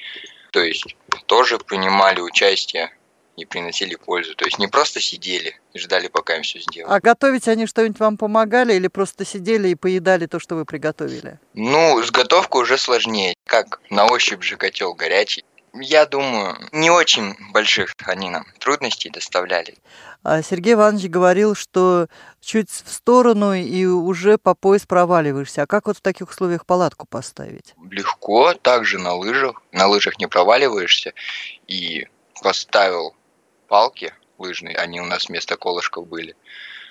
То 0.51 0.61
есть 0.61 0.95
тоже 1.25 1.57
принимали 1.57 2.21
участие 2.21 2.91
и 3.37 3.45
приносили 3.45 3.95
пользу. 3.95 4.35
То 4.35 4.45
есть 4.45 4.59
не 4.59 4.67
просто 4.67 5.01
сидели 5.01 5.59
и 5.73 5.79
ждали, 5.79 6.07
пока 6.07 6.35
им 6.37 6.43
все 6.43 6.59
сделают. 6.59 6.95
А 6.95 6.99
готовить 6.99 7.47
они 7.47 7.65
что-нибудь 7.65 7.99
вам 7.99 8.17
помогали 8.17 8.73
или 8.73 8.87
просто 8.87 9.25
сидели 9.25 9.69
и 9.69 9.75
поедали 9.75 10.27
то, 10.27 10.39
что 10.39 10.55
вы 10.55 10.65
приготовили? 10.65 11.39
Ну, 11.53 12.01
с 12.03 12.11
готовкой 12.11 12.61
уже 12.61 12.77
сложнее. 12.77 13.33
Как 13.45 13.81
на 13.89 14.05
ощупь 14.05 14.43
же 14.43 14.57
котел 14.57 14.93
горячий. 14.93 15.43
Я 15.81 16.05
думаю, 16.05 16.57
не 16.71 16.89
очень 16.89 17.35
больших 17.51 17.95
они 18.05 18.29
нам 18.29 18.45
трудностей 18.59 19.09
доставляли. 19.09 19.75
А 20.23 20.41
Сергей 20.41 20.73
Иванович 20.73 21.09
говорил, 21.09 21.53
что 21.55 22.07
чуть 22.41 22.69
в 22.69 22.91
сторону 22.91 23.53
и 23.53 23.85
уже 23.85 24.37
по 24.37 24.55
пояс 24.55 24.85
проваливаешься. 24.85 25.63
А 25.63 25.67
как 25.67 25.87
вот 25.87 25.97
в 25.97 26.01
таких 26.01 26.29
условиях 26.29 26.65
палатку 26.65 27.05
поставить? 27.05 27.73
Легко, 27.91 28.53
также 28.53 28.97
на 28.97 29.13
лыжах. 29.13 29.61
На 29.71 29.87
лыжах 29.87 30.17
не 30.17 30.27
проваливаешься. 30.27 31.13
И 31.67 32.07
поставил 32.41 33.15
палки 33.67 34.13
лыжные, 34.37 34.75
они 34.75 35.01
у 35.01 35.05
нас 35.05 35.27
вместо 35.27 35.57
колышков 35.57 36.07
были, 36.07 36.35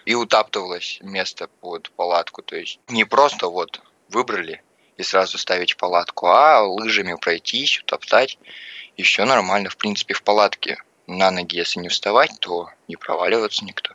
и 0.04 0.14
утаптывалось 0.14 0.98
место 1.02 1.48
под 1.60 1.90
палатку. 1.92 2.42
То 2.42 2.56
есть 2.56 2.80
не 2.88 3.04
просто 3.04 3.48
вот 3.48 3.80
выбрали 4.08 4.62
и 4.96 5.02
сразу 5.02 5.38
ставить 5.38 5.76
палатку, 5.76 6.26
а 6.26 6.62
лыжами 6.62 7.16
пройтись, 7.20 7.80
утоптать, 7.80 8.38
и 8.96 9.02
все 9.02 9.24
нормально. 9.24 9.70
В 9.70 9.76
принципе, 9.76 10.14
в 10.14 10.22
палатке 10.22 10.78
на 11.06 11.30
ноги, 11.30 11.56
если 11.56 11.80
не 11.80 11.88
вставать, 11.88 12.32
то 12.40 12.68
не 12.88 12.96
проваливаться 12.96 13.64
никто. 13.64 13.92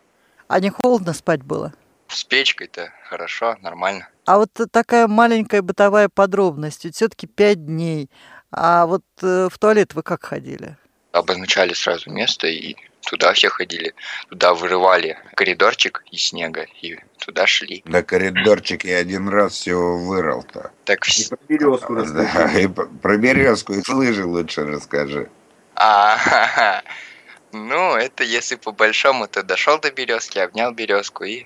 А 0.48 0.60
не 0.60 0.70
холодно 0.70 1.14
спать 1.14 1.44
было? 1.44 1.74
С 2.08 2.24
печкой-то 2.24 2.92
хорошо, 3.08 3.56
нормально. 3.62 4.10
А 4.26 4.38
вот 4.38 4.50
такая 4.72 5.08
маленькая 5.08 5.62
бытовая 5.62 6.10
подробность. 6.10 6.92
Все-таки 6.94 7.28
пять 7.28 7.66
дней. 7.66 8.10
А 8.52 8.88
вот 8.88 9.04
э, 9.22 9.48
в 9.52 9.60
туалет 9.60 9.94
вы 9.94 10.02
как 10.02 10.26
ходили? 10.26 10.78
обозначали 11.12 11.74
сразу 11.74 12.10
место 12.10 12.48
и 12.48 12.76
туда 13.02 13.34
все 13.34 13.50
ходили. 13.50 13.94
Туда 14.30 14.54
вырывали 14.54 15.18
коридорчик 15.36 16.04
из 16.12 16.28
снега 16.28 16.68
и 16.82 16.98
туда 17.18 17.48
шли. 17.48 17.82
Да 17.86 18.04
коридорчик 18.04 18.86
я 18.86 18.98
один 18.98 19.30
раз 19.30 19.54
всего 19.54 19.98
вырыл-то. 19.98 20.72
Так 20.86 21.08
и 21.08 21.28
про 21.28 21.38
березку 21.48 21.96
Да, 22.06 22.52
и 22.60 22.68
про 22.68 23.18
березку 23.18 23.74
и 23.74 23.82
лыжи 23.92 24.26
лучше 24.26 24.66
расскажи. 24.66 25.30
А, 25.76 26.82
ну, 27.52 27.96
это 27.96 28.24
если 28.24 28.56
по 28.56 28.72
большому, 28.72 29.28
то 29.28 29.44
дошел 29.44 29.80
до 29.80 29.92
березки, 29.92 30.40
обнял 30.40 30.72
березку 30.72 31.24
и 31.24 31.46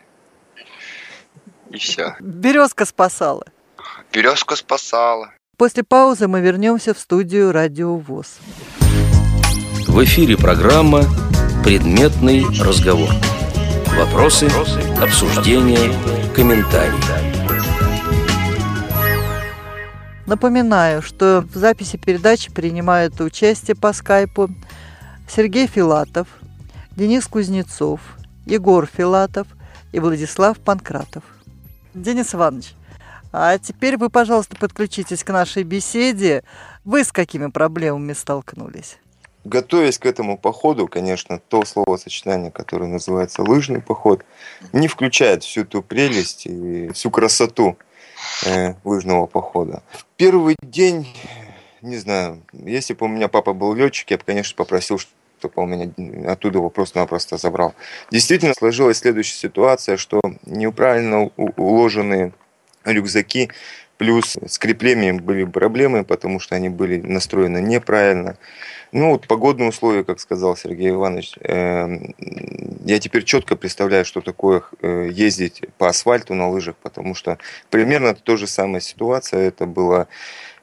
и 1.69 1.77
все. 1.77 2.15
Березка 2.19 2.85
спасала. 2.85 3.45
Березку 4.11 4.55
спасала. 4.55 5.31
После 5.57 5.83
паузы 5.83 6.27
мы 6.27 6.41
вернемся 6.41 6.93
в 6.93 6.99
студию 6.99 7.51
Радио 7.51 7.95
ВОЗ. 7.95 8.37
В 9.87 10.03
эфире 10.03 10.37
программа 10.37 11.03
«Предметный 11.63 12.43
разговор». 12.59 13.09
Вопросы, 13.97 14.49
обсуждения, 15.01 15.93
комментарии. 16.35 16.99
Напоминаю, 20.25 21.01
что 21.01 21.41
в 21.41 21.55
записи 21.55 21.95
передачи 21.95 22.51
принимают 22.51 23.21
участие 23.21 23.75
по 23.75 23.93
скайпу 23.93 24.49
Сергей 25.27 25.67
Филатов, 25.67 26.27
Денис 26.97 27.25
Кузнецов, 27.27 28.01
Егор 28.45 28.85
Филатов 28.85 29.47
и 29.93 30.01
Владислав 30.01 30.59
Панкратов. 30.59 31.23
Денис 31.93 32.35
Иванович, 32.35 32.73
а 33.31 33.57
теперь 33.57 33.97
вы, 33.97 34.09
пожалуйста, 34.09 34.57
подключитесь 34.57 35.23
к 35.23 35.29
нашей 35.29 35.63
беседе. 35.63 36.43
Вы 36.83 37.05
с 37.05 37.13
какими 37.13 37.47
проблемами 37.47 38.11
столкнулись? 38.11 38.97
Готовясь 39.43 39.99
к 39.99 40.05
этому 40.05 40.37
походу, 40.37 40.87
конечно, 40.87 41.39
то 41.39 41.65
словосочетание, 41.65 42.51
которое 42.51 42.87
называется 42.87 43.41
лыжный 43.41 43.81
поход, 43.81 44.23
не 44.71 44.87
включает 44.87 45.43
всю 45.43 45.65
ту 45.65 45.81
прелесть 45.81 46.45
и 46.45 46.89
всю 46.93 47.11
красоту 47.11 47.77
э, 48.45 48.75
лыжного 48.83 49.25
похода. 49.25 49.83
Первый 50.15 50.55
день 50.61 51.07
не 51.83 51.97
знаю, 51.97 52.41
если 52.53 52.93
бы 52.93 53.05
у 53.05 53.09
меня 53.09 53.27
папа 53.27 53.53
был 53.53 53.75
летчик, 53.75 54.09
я 54.11 54.17
бы, 54.17 54.23
конечно, 54.23 54.55
попросил, 54.55 54.97
чтобы 54.97 55.53
он 55.55 55.69
меня 55.69 56.31
оттуда 56.31 56.57
его 56.57 56.69
просто-напросто 56.69 57.37
забрал. 57.37 57.75
Действительно 58.09 58.53
сложилась 58.53 58.99
следующая 58.99 59.37
ситуация, 59.37 59.97
что 59.97 60.21
неправильно 60.45 61.29
уложенные 61.35 62.31
рюкзаки 62.85 63.49
плюс 63.97 64.37
с 64.37 64.57
креплением 64.57 65.17
были 65.17 65.43
проблемы, 65.43 66.05
потому 66.05 66.39
что 66.39 66.55
они 66.55 66.69
были 66.69 67.01
настроены 67.01 67.61
неправильно. 67.61 68.37
Ну, 68.93 69.09
вот 69.09 69.25
погодные 69.27 69.69
условия, 69.69 70.03
как 70.03 70.19
сказал 70.19 70.55
Сергей 70.55 70.91
Иванович, 70.91 71.33
э, 71.39 71.87
я 72.85 72.99
теперь 72.99 73.23
четко 73.23 73.55
представляю, 73.55 74.05
что 74.05 74.21
такое 74.21 74.61
э, 74.83 75.09
ездить 75.11 75.63
по 75.79 75.89
асфальту 75.89 76.35
на 76.35 76.47
лыжах, 76.47 76.75
потому 76.75 77.15
что 77.15 77.39
примерно 77.71 78.13
то 78.13 78.37
же 78.37 78.45
самая 78.45 78.81
ситуация. 78.81 79.47
Это 79.47 79.65
было 79.65 80.07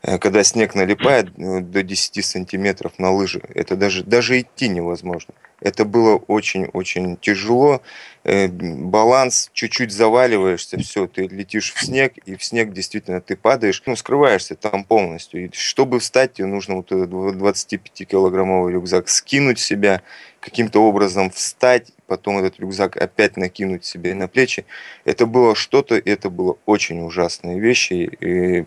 когда 0.02 0.42
снег 0.44 0.74
налипает 0.74 1.28
э, 1.36 1.60
до 1.60 1.82
10 1.82 2.24
сантиметров 2.24 2.92
на 2.98 3.10
лыжи, 3.10 3.42
это 3.54 3.76
даже, 3.76 4.02
даже 4.02 4.40
идти 4.40 4.68
невозможно. 4.68 5.34
Это 5.60 5.84
было 5.84 6.16
очень-очень 6.16 7.18
тяжело. 7.18 7.82
Э, 8.24 8.48
баланс, 8.48 9.50
чуть-чуть 9.52 9.92
заваливаешься, 9.92 10.78
все, 10.78 11.06
ты 11.06 11.26
летишь 11.26 11.74
в 11.74 11.84
снег, 11.84 12.14
и 12.24 12.36
в 12.36 12.42
снег 12.42 12.72
действительно 12.72 13.20
ты 13.20 13.36
падаешь, 13.36 13.82
ну, 13.84 13.94
скрываешься 13.94 14.54
там 14.54 14.84
полностью. 14.84 15.44
И 15.44 15.50
чтобы 15.52 16.00
встать, 16.00 16.34
тебе 16.34 16.46
нужно 16.46 16.76
вот 16.76 16.90
этот 16.92 17.10
25-килограммовый 17.10 18.72
рюкзак 18.72 19.10
скинуть 19.10 19.58
себя, 19.58 20.00
каким-то 20.40 20.82
образом 20.82 21.30
встать, 21.30 21.92
потом 22.06 22.38
этот 22.38 22.58
рюкзак 22.58 22.96
опять 22.96 23.36
накинуть 23.36 23.84
себе 23.84 24.14
на 24.14 24.28
плечи. 24.28 24.64
Это 25.04 25.26
было 25.26 25.54
что-то, 25.54 25.96
это 25.96 26.30
было 26.30 26.56
очень 26.64 27.02
ужасные 27.02 27.60
вещи. 27.60 28.10
И 28.20 28.64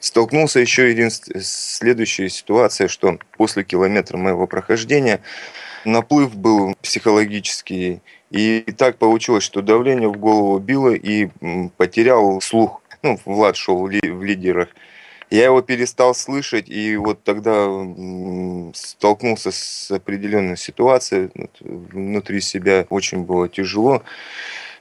Столкнулся 0.00 0.60
еще 0.60 0.90
един 0.90 1.10
следующая 1.10 2.28
ситуация, 2.28 2.88
что 2.88 3.18
после 3.36 3.64
километра 3.64 4.16
моего 4.16 4.46
прохождения 4.46 5.20
наплыв 5.84 6.34
был 6.36 6.74
психологический. 6.82 8.00
И 8.30 8.60
так 8.76 8.98
получилось, 8.98 9.44
что 9.44 9.62
давление 9.62 10.08
в 10.08 10.16
голову 10.16 10.58
било 10.58 10.92
и 10.92 11.28
потерял 11.76 12.40
слух. 12.40 12.82
Ну, 13.02 13.18
Влад 13.24 13.56
шел 13.56 13.86
в 13.86 13.90
лидерах. 13.90 14.68
Я 15.30 15.46
его 15.46 15.60
перестал 15.60 16.14
слышать, 16.14 16.68
и 16.68 16.96
вот 16.96 17.22
тогда 17.24 17.66
столкнулся 18.74 19.50
с 19.50 19.90
определенной 19.90 20.56
ситуацией 20.56 21.30
внутри 21.60 22.40
себя. 22.40 22.86
Очень 22.90 23.22
было 23.22 23.48
тяжело. 23.48 24.02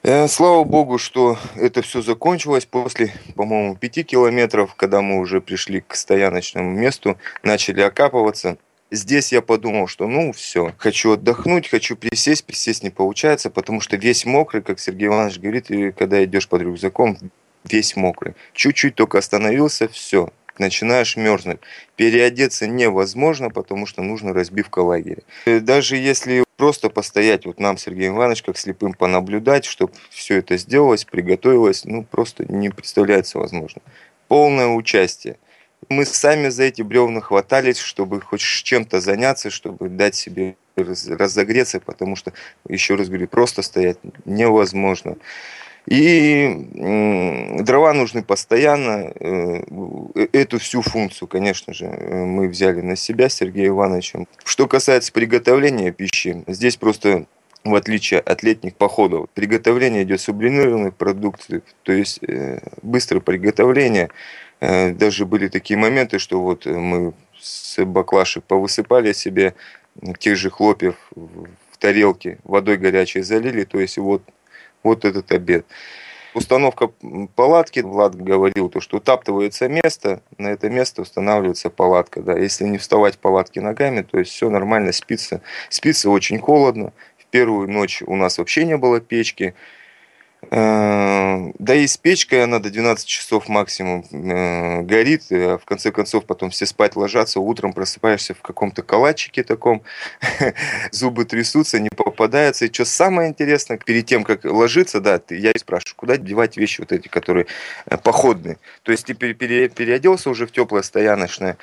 Э, 0.07 0.27
слава 0.27 0.63
богу, 0.63 0.99
что 0.99 1.35
это 1.55 1.81
все 1.81 2.03
закончилось 2.03 2.67
после, 2.67 3.11
по-моему, 3.35 3.75
пяти 3.75 4.03
километров, 4.03 4.75
когда 4.75 5.01
мы 5.01 5.17
уже 5.19 5.41
пришли 5.41 5.81
к 5.81 5.95
стояночному 5.95 6.69
месту, 6.69 7.17
начали 7.41 7.81
окапываться. 7.81 8.59
Здесь 8.91 9.31
я 9.31 9.41
подумал, 9.41 9.87
что 9.87 10.05
ну 10.05 10.31
все, 10.31 10.75
хочу 10.77 11.13
отдохнуть, 11.13 11.67
хочу 11.67 11.95
присесть, 11.95 12.45
присесть 12.45 12.83
не 12.83 12.91
получается, 12.91 13.49
потому 13.49 13.81
что 13.81 13.97
весь 13.97 14.27
мокрый, 14.27 14.61
как 14.61 14.79
Сергей 14.79 15.07
Иванович 15.07 15.39
говорит, 15.39 15.71
и 15.71 15.91
когда 15.91 16.23
идешь 16.23 16.47
под 16.47 16.61
рюкзаком, 16.61 17.17
весь 17.63 17.95
мокрый. 17.95 18.35
Чуть-чуть 18.53 18.93
только 18.93 19.17
остановился, 19.17 19.87
все, 19.87 20.29
начинаешь 20.59 21.15
мерзнуть. 21.15 21.59
Переодеться 21.95 22.67
невозможно, 22.67 23.49
потому 23.49 23.85
что 23.85 24.01
нужно 24.01 24.33
разбивка 24.33 24.79
лагеря. 24.79 25.23
Э, 25.45 25.59
даже 25.59 25.97
если 25.97 26.43
просто 26.57 26.89
постоять, 26.89 27.45
вот 27.45 27.59
нам, 27.59 27.77
Сергей 27.77 28.09
Иванович, 28.09 28.43
как 28.43 28.57
слепым 28.57 28.93
понаблюдать, 28.93 29.65
чтобы 29.65 29.93
все 30.09 30.37
это 30.37 30.57
сделалось, 30.57 31.05
приготовилось, 31.05 31.85
ну, 31.85 32.03
просто 32.03 32.45
не 32.51 32.69
представляется 32.69 33.39
возможно. 33.39 33.81
Полное 34.27 34.67
участие. 34.67 35.37
Мы 35.89 36.05
сами 36.05 36.49
за 36.49 36.63
эти 36.63 36.81
бревна 36.81 37.21
хватались, 37.21 37.77
чтобы 37.77 38.21
хоть 38.21 38.41
чем-то 38.41 38.99
заняться, 38.99 39.49
чтобы 39.49 39.89
дать 39.89 40.15
себе 40.15 40.55
разогреться, 40.75 41.79
потому 41.79 42.15
что, 42.15 42.33
еще 42.67 42.95
раз 42.95 43.07
говорю, 43.07 43.27
просто 43.27 43.61
стоять 43.61 43.97
невозможно. 44.25 45.17
И 45.87 47.59
дрова 47.61 47.93
нужны 47.93 48.23
постоянно. 48.23 49.11
Э, 49.19 49.63
э, 50.15 50.27
эту 50.31 50.57
всю 50.57 50.81
функцию, 50.81 51.27
конечно 51.27 51.73
же, 51.73 51.85
мы 51.87 52.47
взяли 52.47 52.81
на 52.81 52.95
себя 52.95 53.29
с 53.29 53.35
Сергеем 53.35 53.75
Ивановичем. 53.75 54.27
Что 54.43 54.67
касается 54.67 55.11
приготовления 55.11 55.91
пищи, 55.91 56.43
здесь 56.47 56.77
просто 56.77 57.25
в 57.63 57.73
отличие 57.75 58.19
от 58.19 58.43
летних 58.43 58.75
походов, 58.75 59.27
приготовление 59.33 60.03
идет 60.03 60.21
сублимированных 60.21 60.95
продуктов, 60.95 61.61
то 61.83 61.91
есть 61.91 62.19
э, 62.23 62.59
быстрое 62.81 63.21
приготовление. 63.21 64.09
Даже 64.61 65.25
были 65.25 65.49
такие 65.49 65.77
моменты, 65.77 66.17
что 66.17 66.41
вот 66.41 66.65
мы 66.65 67.13
с 67.39 67.83
баклашек 67.83 68.43
повысыпали 68.45 69.11
себе 69.11 69.53
тех 70.17 70.37
же 70.37 70.49
хлопьев 70.49 70.95
в 71.13 71.77
тарелке, 71.77 72.39
водой 72.45 72.77
горячей 72.77 73.21
залили, 73.21 73.65
то 73.65 73.79
есть 73.79 73.97
вот 73.97 74.23
вот 74.85 75.03
этот 75.03 75.31
обед. 75.31 75.65
Установка 76.33 76.91
палатки, 77.35 77.79
Влад 77.79 78.15
говорил, 78.15 78.69
то, 78.69 78.81
что 78.81 78.97
утаптывается 78.97 79.69
место, 79.69 80.21
на 80.37 80.49
это 80.49 80.69
место 80.69 81.01
устанавливается 81.01 81.69
палатка. 81.69 82.21
Да. 82.21 82.37
Если 82.37 82.65
не 82.65 82.77
вставать 82.77 83.15
в 83.15 83.19
палатке 83.19 83.61
ногами, 83.61 84.01
то 84.01 84.19
есть 84.19 84.31
все 84.31 84.49
нормально, 84.49 84.91
спится. 84.91 85.41
Спится 85.69 86.09
очень 86.09 86.39
холодно. 86.39 86.91
В 87.17 87.25
первую 87.27 87.69
ночь 87.71 88.03
у 88.05 88.17
нас 88.17 88.37
вообще 88.37 88.65
не 88.65 88.75
было 88.75 88.99
печки. 88.99 89.55
Э, 90.51 91.51
да 91.59 91.75
и 91.75 91.87
с 91.87 91.97
печкой 91.97 92.43
она 92.43 92.59
до 92.59 92.69
12 92.69 93.05
часов 93.07 93.47
максимум 93.47 94.05
э, 94.11 94.81
горит, 94.81 95.23
а 95.31 95.57
в 95.57 95.65
конце 95.65 95.91
концов 95.91 96.25
потом 96.25 96.49
все 96.49 96.65
спать 96.65 96.95
ложатся, 96.95 97.39
утром 97.39 97.73
просыпаешься 97.73 98.33
в 98.33 98.41
каком-то 98.41 98.81
калачике 98.81 99.43
таком, 99.43 99.83
зубы 100.91 101.25
трясутся, 101.25 101.79
не 101.79 101.89
попадается. 101.89 102.65
И 102.65 102.73
что 102.73 102.85
самое 102.85 103.29
интересное, 103.29 103.77
перед 103.77 104.05
тем, 104.05 104.23
как 104.23 104.45
ложиться, 104.45 105.01
да, 105.01 105.21
я 105.29 105.51
спрашиваю, 105.57 105.95
куда 105.95 106.17
девать 106.17 106.57
вещи 106.57 106.81
вот 106.81 106.91
эти, 106.91 107.07
которые 107.07 107.47
э, 107.85 107.97
походные. 107.97 108.57
То 108.83 108.91
есть 108.91 109.05
ты 109.05 109.13
пере, 109.13 109.69
переоделся 109.69 110.29
уже 110.29 110.47
в 110.47 110.51
теплое 110.51 110.81
стояночное, 110.83 111.57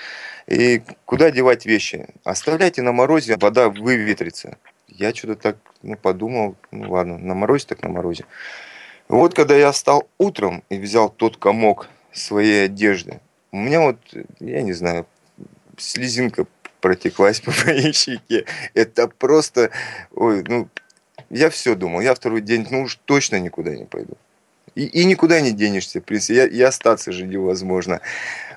и 0.46 0.82
куда 1.04 1.30
девать 1.30 1.66
вещи? 1.66 2.06
Оставляйте 2.24 2.82
на 2.82 2.92
морозе, 2.92 3.36
вода 3.36 3.68
выветрится. 3.68 4.58
Я 4.88 5.14
что-то 5.14 5.36
так 5.36 5.56
ну, 5.82 5.96
подумал, 5.96 6.56
ну 6.70 6.90
ладно, 6.90 7.18
на 7.18 7.34
морозе 7.34 7.66
так 7.66 7.82
на 7.82 7.88
морозе. 7.88 8.24
Вот 9.08 9.34
когда 9.34 9.56
я 9.56 9.72
встал 9.72 10.08
утром 10.18 10.62
и 10.68 10.78
взял 10.78 11.10
тот 11.10 11.36
комок 11.36 11.88
своей 12.12 12.66
одежды, 12.66 13.20
у 13.50 13.56
меня 13.58 13.80
вот, 13.80 13.98
я 14.40 14.62
не 14.62 14.72
знаю, 14.72 15.06
слезинка 15.76 16.46
протеклась 16.80 17.40
по 17.42 17.52
моей 17.64 17.92
щеке. 17.92 18.44
Это 18.74 19.08
просто, 19.08 19.70
ой, 20.14 20.44
ну, 20.46 20.68
я 21.30 21.48
все 21.50 21.74
думал, 21.74 22.00
я 22.00 22.14
второй 22.14 22.40
день, 22.40 22.66
ну 22.70 22.82
уж 22.82 22.98
точно 23.04 23.40
никуда 23.40 23.74
не 23.74 23.84
пойду. 23.84 24.14
И, 24.74 24.84
и 24.84 25.04
никуда 25.04 25.40
не 25.40 25.52
денешься, 25.52 26.00
в 26.00 26.04
принципе, 26.04 26.46
и 26.46 26.62
остаться 26.62 27.12
же 27.12 27.26
невозможно. 27.26 28.00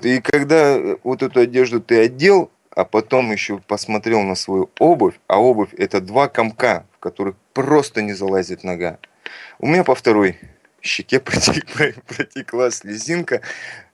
И 0.02 0.20
когда 0.20 0.78
вот 1.02 1.22
эту 1.22 1.40
одежду 1.40 1.80
ты 1.80 2.00
одел, 2.00 2.50
а 2.70 2.84
потом 2.84 3.32
еще 3.32 3.58
посмотрел 3.58 4.22
на 4.22 4.34
свою 4.34 4.70
обувь, 4.78 5.14
а 5.26 5.40
обувь 5.40 5.74
это 5.76 6.00
два 6.00 6.28
комка, 6.28 6.84
в 6.92 6.98
которых 6.98 7.36
просто 7.52 8.02
не 8.02 8.12
залазит 8.12 8.64
нога. 8.64 8.98
У 9.58 9.66
меня 9.66 9.84
по 9.84 9.94
второй 9.94 10.38
щеке 10.82 11.20
протекла, 11.20 11.86
протекла 12.06 12.70
слезинка. 12.70 13.40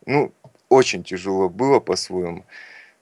Ну, 0.06 0.32
очень 0.68 1.04
тяжело 1.04 1.48
было 1.48 1.80
по-своему. 1.80 2.44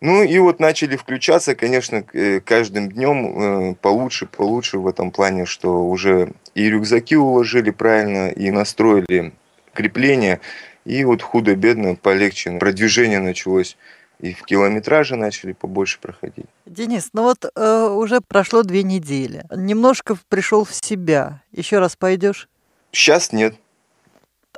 Ну 0.01 0.23
и 0.23 0.39
вот 0.39 0.61
начали 0.61 0.97
включаться, 0.97 1.55
конечно, 1.55 2.05
э, 2.15 2.41
каждым 2.41 2.91
днем 2.91 3.71
э, 3.71 3.75
получше, 3.75 4.27
получше 4.27 4.79
в 4.79 4.87
этом 4.87 5.11
плане, 5.11 5.45
что 5.45 5.87
уже 5.87 6.33
и 6.55 6.71
рюкзаки 6.71 7.17
уложили 7.17 7.71
правильно, 7.71 8.31
и 8.31 8.51
настроили 8.51 9.33
крепление, 9.75 10.41
и 10.87 11.05
вот 11.05 11.21
худо-бедно 11.21 11.97
полегче. 11.97 12.53
Продвижение 12.53 13.19
началось 13.21 13.77
и 14.21 14.35
в 14.35 14.43
километраже 14.45 15.17
начали 15.17 15.53
побольше 15.53 15.99
проходить. 16.01 16.47
Денис, 16.67 17.11
ну 17.13 17.23
вот 17.23 17.51
э, 17.55 17.89
уже 17.89 18.21
прошло 18.21 18.63
две 18.63 18.83
недели. 18.83 19.45
Немножко 19.51 20.17
пришел 20.29 20.65
в 20.65 20.75
себя. 20.75 21.43
Еще 21.53 21.79
раз 21.79 21.97
пойдешь? 21.97 22.49
Сейчас 22.93 23.33
нет. 23.33 23.55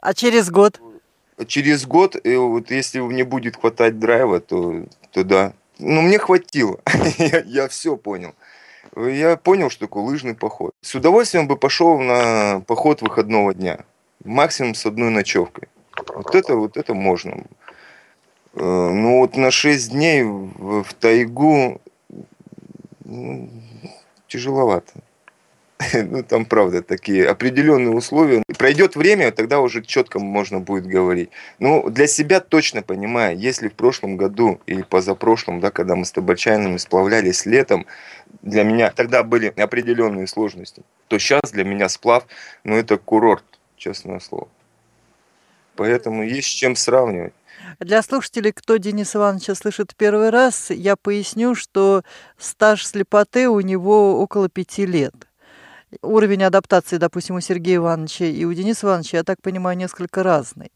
А 0.01 0.15
через 0.15 0.51
год? 0.51 0.81
Через 1.47 1.87
год, 1.87 2.17
и 2.23 2.37
вот 2.37 2.71
если 2.71 2.99
не 3.01 3.23
будет 3.23 3.57
хватать 3.57 3.99
драйва, 3.99 4.41
то, 4.41 4.85
то 5.13 5.25
да. 5.25 5.53
Ну, 5.79 6.03
мне 6.03 6.19
хватило. 6.19 6.81
я, 7.19 7.41
я 7.41 7.69
все 7.69 7.97
понял. 7.97 8.35
Я 8.97 9.37
понял, 9.37 9.71
что 9.71 9.87
такое 9.87 10.05
лыжный 10.05 10.35
поход. 10.35 10.73
С 10.83 10.95
удовольствием 10.95 11.49
бы 11.49 11.57
пошел 11.57 11.99
на 11.99 12.61
поход 12.67 13.01
выходного 13.01 13.55
дня. 13.55 13.85
Максимум 14.25 14.75
с 14.75 14.85
одной 14.87 15.11
ночевкой. 15.11 15.69
Вот 16.15 16.35
это, 16.35 16.57
вот 16.57 16.77
это 16.77 16.95
можно. 16.95 17.45
Э, 18.55 18.91
ну 18.91 19.21
вот 19.21 19.37
на 19.37 19.51
6 19.51 19.91
дней 19.91 20.23
в, 20.23 20.83
в 20.83 20.95
тайгу 20.95 21.81
ну, 23.05 23.51
тяжеловато. 24.29 24.93
Ну, 25.95 26.23
там, 26.23 26.45
правда, 26.45 26.83
такие 26.83 27.27
определенные 27.29 27.95
условия. 27.95 28.43
Пройдет 28.59 28.97
время, 28.97 29.33
тогда 29.33 29.61
уже 29.61 29.83
четко 29.83 30.19
можно 30.19 30.61
будет 30.61 30.87
говорить. 30.87 31.31
Ну, 31.59 31.91
для 31.91 32.07
себя 32.07 32.41
точно 32.41 32.83
понимаю, 32.83 33.39
если 33.39 33.69
в 33.69 33.75
прошлом 33.75 34.17
году 34.17 34.61
или 34.67 34.83
позапрошлом, 34.83 35.61
да, 35.61 35.71
когда 35.71 35.97
мы 35.97 36.05
с 36.05 36.13
табачайными 36.13 36.77
сплавлялись 36.77 37.47
летом, 37.47 37.87
для 38.43 38.65
меня 38.65 38.91
тогда 38.91 39.23
были 39.23 39.53
определенные 39.57 40.27
сложности, 40.27 40.83
то 41.09 41.19
сейчас 41.19 41.51
для 41.53 41.65
меня 41.65 41.89
сплав, 41.89 42.27
ну, 42.65 42.77
это 42.77 42.97
курорт, 42.97 43.45
честное 43.77 44.21
слово. 44.21 44.49
Поэтому 45.77 46.23
есть 46.23 46.49
с 46.49 46.53
чем 46.53 46.77
сравнивать. 46.77 47.33
Для 47.85 48.03
слушателей, 48.03 48.53
кто 48.53 48.77
Денис 48.77 49.17
Ивановича 49.17 49.57
слышит 49.57 49.97
первый 49.97 50.31
раз, 50.31 50.71
я 50.71 50.95
поясню, 50.95 51.57
что 51.57 52.03
стаж 52.39 52.87
слепоты 52.87 53.49
у 53.49 53.61
него 53.61 54.21
около 54.21 54.49
пяти 54.49 54.87
лет. 54.87 55.15
Уровень 56.01 56.45
адаптации, 56.45 56.99
допустим, 56.99 57.37
у 57.37 57.41
Сергея 57.41 57.77
Ивановича 57.77 58.27
и 58.27 58.45
у 58.45 58.53
Дениса 58.53 58.87
Ивановича, 58.87 59.19
я 59.19 59.25
так 59.25 59.43
понимаю, 59.43 59.77
несколько 59.77 60.23
разный. 60.23 60.71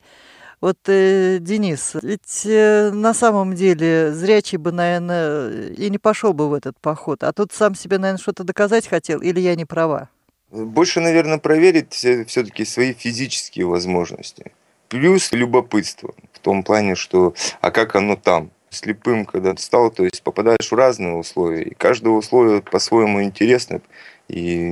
Вот, 0.60 0.78
э, 0.86 1.38
Денис, 1.40 1.92
ведь 2.02 2.44
э, 2.44 2.90
на 2.90 3.14
самом 3.14 3.54
деле 3.54 4.12
зрячий 4.12 4.58
бы, 4.58 4.72
наверное, 4.72 5.68
и 5.68 5.88
не 5.90 5.98
пошел 5.98 6.32
бы 6.32 6.48
в 6.48 6.54
этот 6.54 6.78
поход, 6.80 7.22
а 7.22 7.32
тут 7.32 7.52
сам 7.52 7.74
себе, 7.74 7.98
наверное, 7.98 8.20
что-то 8.20 8.42
доказать 8.42 8.88
хотел, 8.88 9.20
или 9.20 9.38
я 9.38 9.54
не 9.54 9.64
права? 9.64 10.08
Больше, 10.50 11.00
наверное, 11.00 11.38
проверить 11.38 11.92
все-таки 11.92 12.64
свои 12.64 12.94
физические 12.94 13.66
возможности. 13.66 14.52
Плюс 14.96 15.30
любопытство 15.30 16.14
в 16.32 16.38
том 16.38 16.62
плане, 16.62 16.94
что 16.94 17.34
а 17.60 17.70
как 17.70 17.96
оно 17.96 18.16
там? 18.16 18.50
Слепым, 18.70 19.26
когда 19.26 19.54
стал, 19.58 19.90
то 19.90 20.04
есть 20.04 20.22
попадаешь 20.22 20.70
в 20.70 20.74
разные 20.74 21.12
условия, 21.12 21.64
и 21.64 21.74
каждое 21.74 22.14
условие 22.14 22.62
по-своему 22.62 23.22
интересно, 23.22 23.82
и 24.28 24.70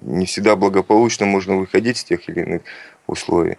не 0.00 0.24
всегда 0.24 0.56
благополучно 0.56 1.26
можно 1.26 1.58
выходить 1.58 1.98
из 1.98 2.04
тех 2.04 2.26
или 2.30 2.40
иных 2.40 2.62
условий. 3.06 3.58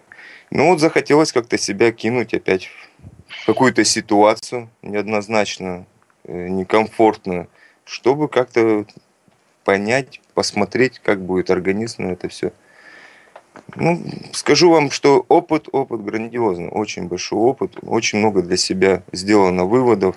Ну 0.50 0.70
вот 0.70 0.80
захотелось 0.80 1.30
как-то 1.30 1.56
себя 1.56 1.92
кинуть 1.92 2.34
опять 2.34 2.68
в 3.28 3.46
какую-то 3.46 3.84
ситуацию 3.84 4.70
неоднозначно, 4.82 5.86
э, 6.24 6.48
некомфортную, 6.48 7.48
чтобы 7.84 8.26
как-то 8.26 8.86
понять, 9.62 10.20
посмотреть, 10.34 10.98
как 10.98 11.24
будет 11.24 11.48
организм 11.50 12.02
на 12.02 12.12
это 12.12 12.28
все 12.28 12.52
ну, 13.76 14.02
скажу 14.32 14.70
вам, 14.70 14.90
что 14.90 15.24
опыт, 15.28 15.68
опыт 15.72 16.02
грандиозный, 16.02 16.68
очень 16.68 17.08
большой 17.08 17.38
опыт, 17.38 17.78
очень 17.82 18.18
много 18.18 18.42
для 18.42 18.56
себя 18.56 19.02
сделано 19.12 19.64
выводов. 19.64 20.16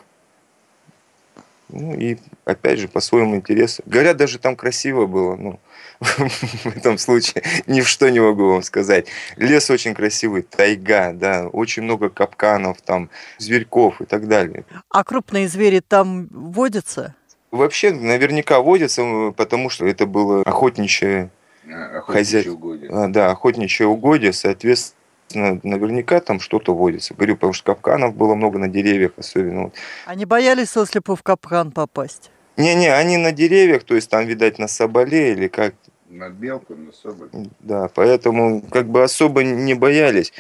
Ну 1.69 1.95
и 1.95 2.17
опять 2.45 2.79
же, 2.79 2.87
по-своему 2.87 3.37
интересу. 3.37 3.81
Говорят, 3.85 4.17
даже 4.17 4.39
там 4.39 4.55
красиво 4.55 5.07
было, 5.07 5.35
ну, 5.35 5.59
в 5.99 6.77
этом 6.77 6.97
случае 6.97 7.43
ни 7.65 7.81
в 7.81 7.87
что 7.87 8.09
не 8.09 8.19
могу 8.19 8.49
вам 8.49 8.63
сказать. 8.63 9.07
Лес 9.37 9.69
очень 9.69 9.95
красивый, 9.95 10.43
тайга, 10.43 11.11
да, 11.13 11.47
очень 11.47 11.83
много 11.83 12.09
капканов, 12.09 12.81
там, 12.81 13.09
зверьков 13.39 14.01
и 14.01 14.05
так 14.05 14.27
далее. 14.27 14.65
А 14.89 15.03
крупные 15.03 15.47
звери 15.47 15.79
там 15.79 16.27
водятся? 16.31 17.15
Вообще, 17.51 17.91
наверняка 17.91 18.59
водятся, 18.59 19.33
потому 19.35 19.69
что 19.69 19.85
это 19.85 20.05
было 20.05 20.41
охотничье 20.43 21.29
хозяйство. 22.01 22.53
угодья. 22.53 22.89
А, 22.91 23.07
да, 23.07 23.31
охотничье 23.31 23.87
угодье, 23.87 24.33
соответственно, 24.33 25.59
наверняка 25.63 26.19
там 26.19 26.39
что-то 26.39 26.73
водится. 26.73 27.13
Говорю, 27.13 27.35
потому 27.35 27.53
что 27.53 27.73
капканов 27.73 28.15
было 28.15 28.35
много 28.35 28.57
на 28.59 28.67
деревьях, 28.67 29.11
особенно. 29.17 29.71
Они 30.05 30.25
боялись 30.25 30.69
сослепу 30.69 31.15
в 31.15 31.23
капкан 31.23 31.71
попасть? 31.71 32.31
Не-не, 32.57 32.93
они 32.93 33.17
на 33.17 33.31
деревьях, 33.31 33.83
то 33.83 33.95
есть 33.95 34.09
там, 34.09 34.25
видать, 34.25 34.59
на 34.59 34.67
соболе 34.67 35.33
или 35.33 35.47
как. 35.47 35.73
На 36.09 36.29
белку, 36.29 36.75
на 36.75 36.93
соболе. 36.93 37.29
Да, 37.59 37.89
поэтому 37.93 38.61
как 38.61 38.87
бы 38.87 39.03
особо 39.03 39.43
не 39.43 39.73
боялись. 39.73 40.31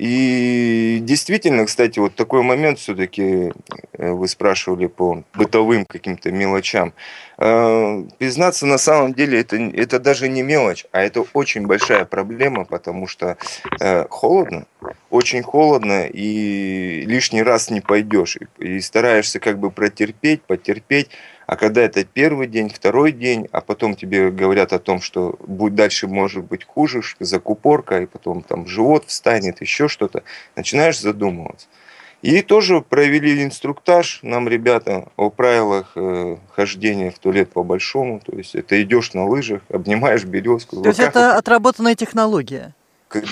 И 0.00 0.98
действительно, 1.02 1.66
кстати, 1.66 1.98
вот 1.98 2.14
такой 2.14 2.42
момент 2.42 2.78
все-таки 2.78 3.52
э, 3.92 4.10
вы 4.12 4.28
спрашивали 4.28 4.86
по 4.86 5.24
бытовым 5.34 5.84
каким-то 5.84 6.32
мелочам. 6.32 6.94
Э, 7.36 8.02
признаться, 8.16 8.64
на 8.64 8.78
самом 8.78 9.12
деле 9.12 9.38
это, 9.38 9.56
это 9.56 9.98
даже 9.98 10.30
не 10.30 10.42
мелочь, 10.42 10.86
а 10.92 11.02
это 11.02 11.26
очень 11.34 11.66
большая 11.66 12.06
проблема, 12.06 12.64
потому 12.64 13.06
что 13.06 13.36
э, 13.78 14.06
холодно, 14.08 14.64
очень 15.10 15.42
холодно, 15.42 16.06
и 16.06 17.02
лишний 17.04 17.42
раз 17.42 17.68
не 17.68 17.82
пойдешь. 17.82 18.38
И 18.56 18.80
стараешься 18.80 19.38
как 19.38 19.58
бы 19.58 19.70
протерпеть, 19.70 20.40
потерпеть. 20.40 21.10
А 21.50 21.56
когда 21.56 21.80
это 21.80 22.04
первый 22.04 22.46
день, 22.46 22.68
второй 22.68 23.10
день, 23.10 23.48
а 23.50 23.60
потом 23.60 23.96
тебе 23.96 24.30
говорят 24.30 24.72
о 24.72 24.78
том, 24.78 25.00
что 25.00 25.34
будет 25.44 25.74
дальше 25.74 26.06
может 26.06 26.44
быть 26.44 26.64
хуже, 26.64 27.02
закупорка, 27.18 28.02
и 28.02 28.06
потом 28.06 28.42
там 28.42 28.68
живот 28.68 29.06
встанет, 29.08 29.60
еще 29.60 29.88
что-то, 29.88 30.22
начинаешь 30.54 31.00
задумываться. 31.00 31.66
И 32.22 32.42
тоже 32.42 32.82
провели 32.82 33.42
инструктаж 33.42 34.20
нам 34.22 34.48
ребята 34.48 35.08
о 35.16 35.28
правилах 35.28 35.90
э, 35.96 36.36
хождения 36.54 37.10
в 37.10 37.18
туалет 37.18 37.50
по 37.50 37.64
большому. 37.64 38.20
То 38.20 38.36
есть 38.36 38.54
это 38.54 38.80
идешь 38.80 39.12
на 39.14 39.26
лыжах, 39.26 39.62
обнимаешь 39.70 40.22
березку. 40.22 40.80
То 40.80 40.90
есть 40.90 41.00
это 41.00 41.36
отработанная 41.36 41.96
технология? 41.96 42.76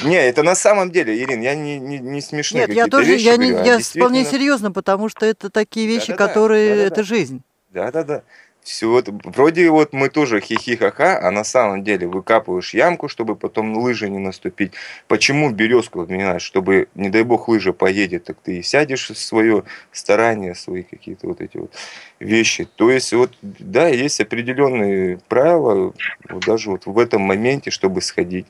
Не, 0.04 0.16
это 0.16 0.42
на 0.42 0.56
самом 0.56 0.90
деле, 0.90 1.16
Ирин, 1.22 1.40
я 1.40 1.54
не, 1.54 1.78
не, 1.78 2.00
не 2.00 2.20
смешно. 2.20 2.58
Нет, 2.58 2.72
я 2.72 2.88
тоже, 2.88 3.14
я, 3.14 3.36
говорю, 3.36 3.52
не, 3.52 3.60
а 3.60 3.64
я 3.64 3.78
вполне 3.78 4.24
серьезно, 4.24 4.72
потому 4.72 5.08
что 5.08 5.24
это 5.24 5.50
такие 5.50 5.86
вещи, 5.86 6.08
Да-да-да, 6.08 6.26
которые, 6.26 6.68
да-да-да. 6.70 6.86
это 6.88 7.04
жизнь. 7.04 7.44
Да-да-да. 7.70 8.22
Все 8.62 8.86
вот, 8.86 9.08
вроде 9.24 9.70
вот 9.70 9.92
мы 9.94 10.10
тоже 10.10 10.40
хихихаха, 10.40 11.26
а 11.26 11.30
на 11.30 11.42
самом 11.44 11.84
деле 11.84 12.06
выкапываешь 12.06 12.74
ямку, 12.74 13.08
чтобы 13.08 13.34
потом 13.34 13.76
лыжи 13.78 14.10
не 14.10 14.18
наступить. 14.18 14.72
Почему 15.06 15.50
березку 15.50 16.02
отменяешь? 16.02 16.42
Чтобы, 16.42 16.88
не 16.94 17.08
дай 17.08 17.22
бог, 17.22 17.48
лыжа 17.48 17.72
поедет, 17.72 18.24
так 18.24 18.36
ты 18.42 18.58
и 18.58 18.62
сядешь 18.62 19.08
в 19.08 19.16
свое 19.16 19.64
старание, 19.90 20.54
свои 20.54 20.82
какие-то 20.82 21.28
вот 21.28 21.40
эти 21.40 21.56
вот 21.56 21.72
вещи. 22.20 22.68
То 22.76 22.90
есть 22.90 23.12
вот, 23.14 23.32
да, 23.40 23.88
есть 23.88 24.20
определенные 24.20 25.18
правила, 25.28 25.94
вот 26.28 26.44
даже 26.44 26.70
вот 26.70 26.84
в 26.84 26.98
этом 26.98 27.22
моменте, 27.22 27.70
чтобы 27.70 28.02
сходить. 28.02 28.46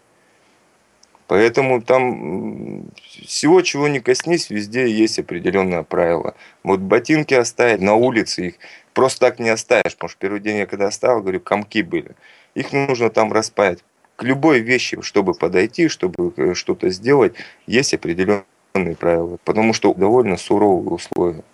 Поэтому 1.29 1.83
там 1.83 2.91
всего, 3.27 3.61
чего 3.61 3.87
не 3.87 4.01
коснись, 4.01 4.49
везде 4.49 4.91
есть 4.91 5.19
определенное 5.19 5.83
правило. 5.83 6.35
Вот 6.65 6.81
ботинки 6.81 7.35
оставить 7.35 7.83
на 7.83 7.95
улице 7.95 8.49
их 8.49 8.55
просто 8.99 9.21
так 9.21 9.39
не 9.39 9.49
оставишь, 9.49 9.95
потому 9.95 10.09
что 10.09 10.19
первый 10.19 10.41
день 10.41 10.57
я 10.57 10.67
когда 10.67 10.89
оставил, 10.89 11.21
говорю, 11.21 11.39
комки 11.39 11.83
были. 11.83 12.17
Их 12.57 12.73
нужно 12.73 13.11
там 13.11 13.33
распаять. 13.33 13.79
К 14.17 14.25
любой 14.25 14.59
вещи, 14.59 15.01
чтобы 15.03 15.35
подойти, 15.35 15.87
чтобы 15.87 16.33
э, 16.37 16.55
что-то 16.55 16.91
сделать, 16.91 17.35
есть 17.69 17.95
определенные 17.95 18.97
правила. 18.99 19.39
Потому 19.45 19.73
что 19.73 19.95
довольно 19.95 20.37
суровые 20.37 20.91
условия. 20.91 21.45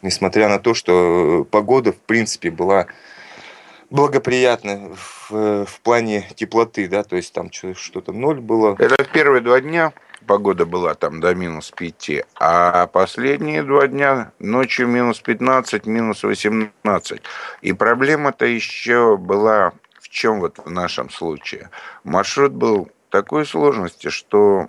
Несмотря 0.00 0.48
на 0.48 0.60
то, 0.60 0.74
что 0.74 1.40
э, 1.40 1.44
погода, 1.50 1.90
в 1.90 1.96
принципе, 1.96 2.52
была 2.52 2.86
благоприятная 3.90 4.90
в, 4.94 5.32
э, 5.32 5.64
в 5.66 5.80
плане 5.80 6.24
теплоты, 6.36 6.86
да, 6.86 7.02
то 7.02 7.16
есть 7.16 7.32
там 7.32 7.50
что-то 7.50 8.12
ноль 8.12 8.38
было. 8.38 8.76
Это 8.78 9.02
первые 9.12 9.42
два 9.42 9.60
дня 9.60 9.92
погода 10.26 10.66
была 10.66 10.94
там 10.94 11.20
до 11.20 11.34
минус 11.34 11.70
5, 11.70 12.10
а 12.38 12.86
последние 12.88 13.62
два 13.62 13.86
дня 13.86 14.32
ночью 14.38 14.88
минус 14.88 15.20
15, 15.20 15.86
минус 15.86 16.22
18. 16.22 17.22
И 17.62 17.72
проблема-то 17.72 18.44
еще 18.44 19.16
была 19.16 19.72
в 20.00 20.08
чем 20.08 20.40
вот 20.40 20.58
в 20.64 20.70
нашем 20.70 21.10
случае. 21.10 21.70
Маршрут 22.04 22.52
был 22.52 22.90
такой 23.10 23.46
сложности, 23.46 24.08
что 24.08 24.68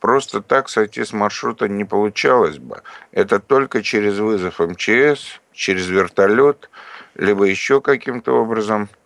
просто 0.00 0.42
так 0.42 0.68
сойти 0.68 1.04
с 1.04 1.12
маршрута 1.12 1.68
не 1.68 1.84
получалось 1.84 2.58
бы. 2.58 2.82
Это 3.12 3.38
только 3.38 3.82
через 3.82 4.18
вызов 4.18 4.58
МЧС, 4.58 5.40
через 5.52 5.88
вертолет, 5.88 6.70
либо 7.14 7.44
еще 7.44 7.80
каким-то 7.80 8.32
образом– 8.32 8.88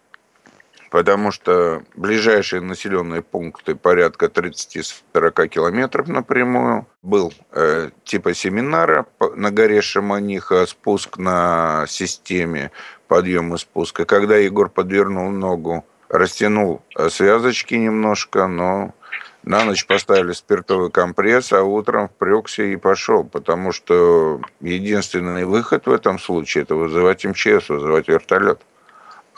потому 0.90 1.30
что 1.30 1.82
ближайшие 1.94 2.60
населенные 2.60 3.22
пункты 3.22 3.74
порядка 3.74 4.26
30-40 4.26 5.48
километров 5.48 6.08
напрямую. 6.08 6.86
Был 7.02 7.32
э, 7.52 7.90
типа 8.04 8.34
семинара 8.34 9.06
на 9.36 9.50
горе 9.50 9.80
Шаманиха, 9.82 10.66
спуск 10.66 11.18
на 11.18 11.86
системе, 11.88 12.70
подъем 13.06 13.54
и 13.54 13.58
спуск. 13.58 14.00
И 14.00 14.04
когда 14.04 14.36
Егор 14.36 14.68
подвернул 14.68 15.30
ногу, 15.30 15.84
растянул 16.08 16.82
э, 16.96 17.08
связочки 17.08 17.74
немножко, 17.74 18.46
но 18.46 18.94
на 19.42 19.64
ночь 19.64 19.86
поставили 19.86 20.32
спиртовый 20.32 20.90
компресс, 20.90 21.52
а 21.52 21.62
утром 21.62 22.08
впрекся 22.08 22.64
и 22.64 22.76
пошел, 22.76 23.24
потому 23.24 23.72
что 23.72 24.40
единственный 24.60 25.44
выход 25.44 25.86
в 25.86 25.92
этом 25.92 26.18
случае– 26.18 26.62
это 26.64 26.74
вызывать 26.74 27.24
МЧС, 27.24 27.68
вызывать 27.68 28.08
вертолет. 28.08 28.60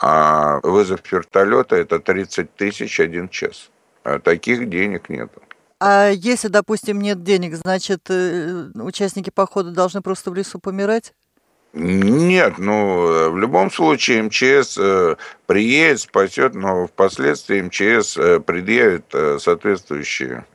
А 0.01 0.59
вызов 0.63 0.99
вертолета– 1.11 1.75
это 1.77 1.99
30 1.99 2.55
тысяч 2.55 2.99
один 2.99 3.29
час. 3.29 3.69
А 4.03 4.19
таких 4.19 4.67
денег 4.67 5.09
нету. 5.09 5.41
А 5.79 6.09
если, 6.09 6.47
допустим, 6.47 6.99
нет 6.99 7.23
денег, 7.23 7.55
значит, 7.55 8.09
э, 8.09 8.69
участники 8.75 9.29
похода 9.29 9.71
должны 9.71 10.01
просто 10.01 10.31
в 10.31 10.35
лесу 10.35 10.59
помирать? 10.59 11.13
Нет, 11.73 12.57
ну, 12.57 13.31
в 13.31 13.37
любом 13.37 13.71
случае 13.71 14.23
МЧС 14.23 14.77
э, 14.77 15.15
приедет, 15.45 16.01
спасет, 16.01 16.53
но 16.53 16.87
впоследствии 16.87 17.61
МЧС 17.61 18.17
э, 18.17 18.39
предъявит 18.41 19.05
э, 19.13 19.37
соответствующие 19.39 20.45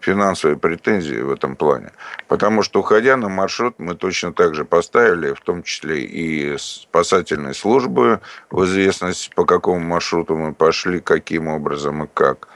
финансовые 0.00 0.58
претензии 0.58 1.20
в 1.20 1.30
этом 1.30 1.54
плане. 1.54 1.92
Потому 2.26 2.62
что, 2.62 2.80
уходя 2.80 3.16
на 3.16 3.28
маршрут, 3.28 3.76
мы 3.78 3.94
точно 3.94 4.32
так 4.32 4.54
же 4.54 4.64
поставили, 4.64 5.32
в 5.32 5.40
том 5.40 5.62
числе 5.62 6.02
и 6.02 6.56
спасательные 6.58 7.54
службы 7.54 8.20
в 8.50 8.64
известность, 8.64 9.32
по 9.34 9.44
какому 9.44 9.80
маршруту 9.80 10.34
мы 10.36 10.52
пошли, 10.52 11.00
каким 11.00 11.48
образом 11.48 12.04
и 12.04 12.08
как. 12.12 12.48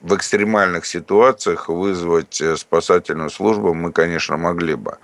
В 0.00 0.14
экстремальных 0.14 0.86
ситуациях 0.86 1.68
вызвать 1.68 2.42
спасательную 2.56 3.30
службу 3.30 3.74
мы, 3.74 3.92
конечно, 3.92 4.36
могли 4.36 4.74
бы. 4.74 4.98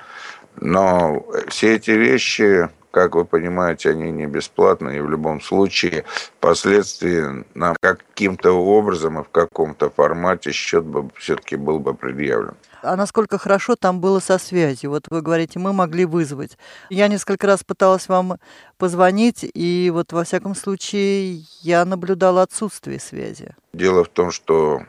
Но 0.61 1.25
все 1.49 1.77
эти 1.77 1.93
вещи, 1.93 2.69
как 2.91 3.15
вы 3.15 3.25
понимаете, 3.25 3.91
они 3.91 4.11
не 4.11 4.27
бесплатные, 4.27 4.99
и 4.99 5.01
в 5.01 5.11
любом 5.11 5.41
случае 5.41 6.05
впоследствии 6.39 7.45
нам 7.55 7.77
каким-то 7.81 8.53
образом 8.53 9.21
и 9.21 9.25
в 9.25 9.29
каком-то 9.29 9.91
формате 9.91 10.53
счет 10.53 10.85
бы 10.85 11.11
все-таки 11.17 11.57
был 11.57 11.79
бы 11.79 11.95
предъявлен. 11.95 12.55
А 12.83 12.97
насколько 12.97 13.39
хорошо 13.39 13.75
там 13.77 14.01
было 14.01 14.21
со 14.21 14.39
связью? 14.39 14.91
Вот 14.91 15.07
вы 15.11 15.21
говорите, 15.21 15.59
мы 15.59 15.73
могли 15.73 16.05
вызвать. 16.05 16.57
Я 16.91 17.09
несколько 17.09 17.47
раз 17.47 17.65
пыталась 17.65 18.09
вам 18.09 18.39
позвонить, 18.77 19.49
и 19.55 19.91
вот 19.93 20.13
во 20.13 20.25
всяком 20.25 20.55
случае 20.55 21.43
я 21.63 21.85
наблюдала 21.85 22.43
отсутствие 22.43 23.01
связи. 23.01 23.55
Дело 23.73 24.05
в 24.05 24.09
том, 24.09 24.31
что 24.31 24.83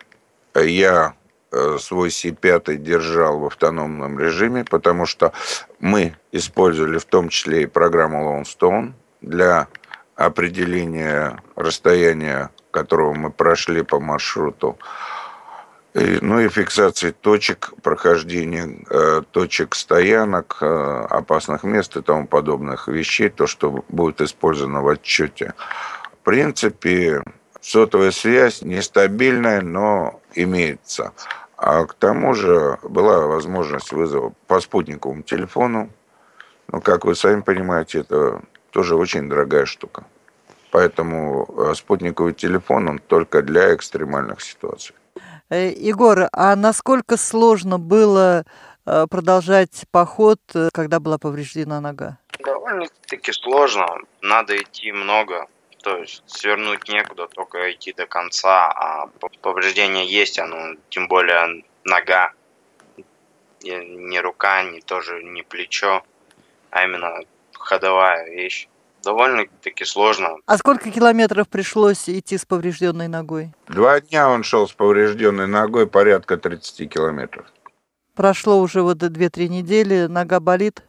я 0.55 1.15
свой 1.79 2.11
Си-5 2.11 2.75
держал 2.75 3.39
в 3.39 3.45
автономном 3.45 4.19
режиме, 4.19 4.63
потому 4.63 5.05
что 5.05 5.33
мы 5.79 6.15
использовали 6.31 6.97
в 6.97 7.05
том 7.05 7.29
числе 7.29 7.63
и 7.63 7.65
программу 7.65 8.43
Lone 8.61 8.93
для 9.21 9.67
определения 10.15 11.41
расстояния, 11.55 12.51
которого 12.71 13.13
мы 13.13 13.31
прошли 13.31 13.83
по 13.83 13.99
маршруту, 13.99 14.77
и, 15.95 16.19
ну 16.21 16.39
и 16.39 16.49
фиксации 16.49 17.11
точек 17.11 17.73
прохождения, 17.81 18.85
э, 18.89 19.23
точек 19.31 19.73
стоянок, 19.73 20.57
э, 20.61 21.05
опасных 21.09 21.63
мест 21.63 21.97
и 21.97 22.01
тому 22.01 22.27
подобных 22.27 22.87
вещей, 22.87 23.29
то, 23.29 23.47
что 23.47 23.83
будет 23.89 24.21
использовано 24.21 24.83
в 24.83 24.87
отчете. 24.87 25.55
В 26.21 26.25
принципе, 26.25 27.23
сотовая 27.61 28.11
связь 28.11 28.61
нестабильная, 28.61 29.61
но 29.61 30.19
имеется. 30.35 31.13
А 31.57 31.85
к 31.85 31.93
тому 31.93 32.33
же 32.33 32.79
была 32.83 33.27
возможность 33.27 33.91
вызова 33.91 34.33
по 34.47 34.59
спутниковому 34.59 35.23
телефону. 35.23 35.89
Но, 36.71 36.79
как 36.81 37.05
вы 37.05 37.15
сами 37.15 37.41
понимаете, 37.41 37.99
это 37.99 38.41
тоже 38.71 38.95
очень 38.95 39.27
дорогая 39.27 39.65
штука. 39.65 40.05
Поэтому 40.71 41.47
э, 41.47 41.73
спутниковый 41.75 42.33
телефон, 42.33 42.87
он 42.87 42.99
только 42.99 43.41
для 43.41 43.73
экстремальных 43.75 44.41
ситуаций. 44.41 44.95
Э, 45.49 45.71
Егор, 45.71 46.29
а 46.31 46.55
насколько 46.55 47.17
сложно 47.17 47.79
было 47.79 48.45
э, 48.85 49.07
продолжать 49.09 49.85
поход, 49.91 50.39
когда 50.71 50.99
была 50.99 51.17
повреждена 51.17 51.81
нога? 51.81 52.19
Довольно-таки 52.39 53.31
сложно. 53.31 53.87
Надо 54.21 54.55
идти 54.55 54.91
много. 54.91 55.47
То 55.81 55.97
есть 55.97 56.23
свернуть 56.27 56.89
некуда, 56.89 57.27
только 57.27 57.71
идти 57.71 57.93
до 57.93 58.05
конца, 58.05 58.67
а 58.67 59.09
повреждение 59.41 60.05
есть, 60.05 60.37
оно 60.37 60.75
тем 60.89 61.07
более 61.07 61.63
нога, 61.85 62.33
не 63.61 64.19
рука, 64.19 64.63
не 64.63 64.81
тоже 64.81 65.23
не 65.23 65.41
плечо, 65.43 66.03
а 66.69 66.83
именно 66.83 67.19
ходовая 67.53 68.29
вещь. 68.29 68.67
Довольно-таки 69.03 69.85
сложно. 69.85 70.39
А 70.45 70.57
сколько 70.57 70.91
километров 70.91 71.47
пришлось 71.47 72.09
идти 72.09 72.37
с 72.37 72.45
поврежденной 72.45 73.07
ногой? 73.07 73.53
Два 73.67 74.01
дня 74.01 74.29
он 74.29 74.43
шел 74.43 74.67
с 74.67 74.73
поврежденной 74.73 75.47
ногой, 75.47 75.87
порядка 75.87 76.35
30 76.35 76.91
километров. 76.91 77.45
Прошло 78.15 78.59
уже 78.59 78.81
вот 78.81 78.97
2-3 78.97 79.47
недели, 79.47 80.07
нога 80.07 80.41
болит? 80.41 80.83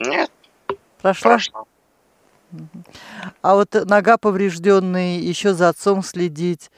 Нет. 0.00 0.32
Прошла? 1.00 1.30
Прошла. 1.30 1.64
А 3.42 3.54
вот 3.54 3.74
нога 3.86 4.16
поврежденная, 4.18 5.18
еще 5.18 5.54
за 5.54 5.68
отцом 5.68 6.02
следить. 6.02 6.70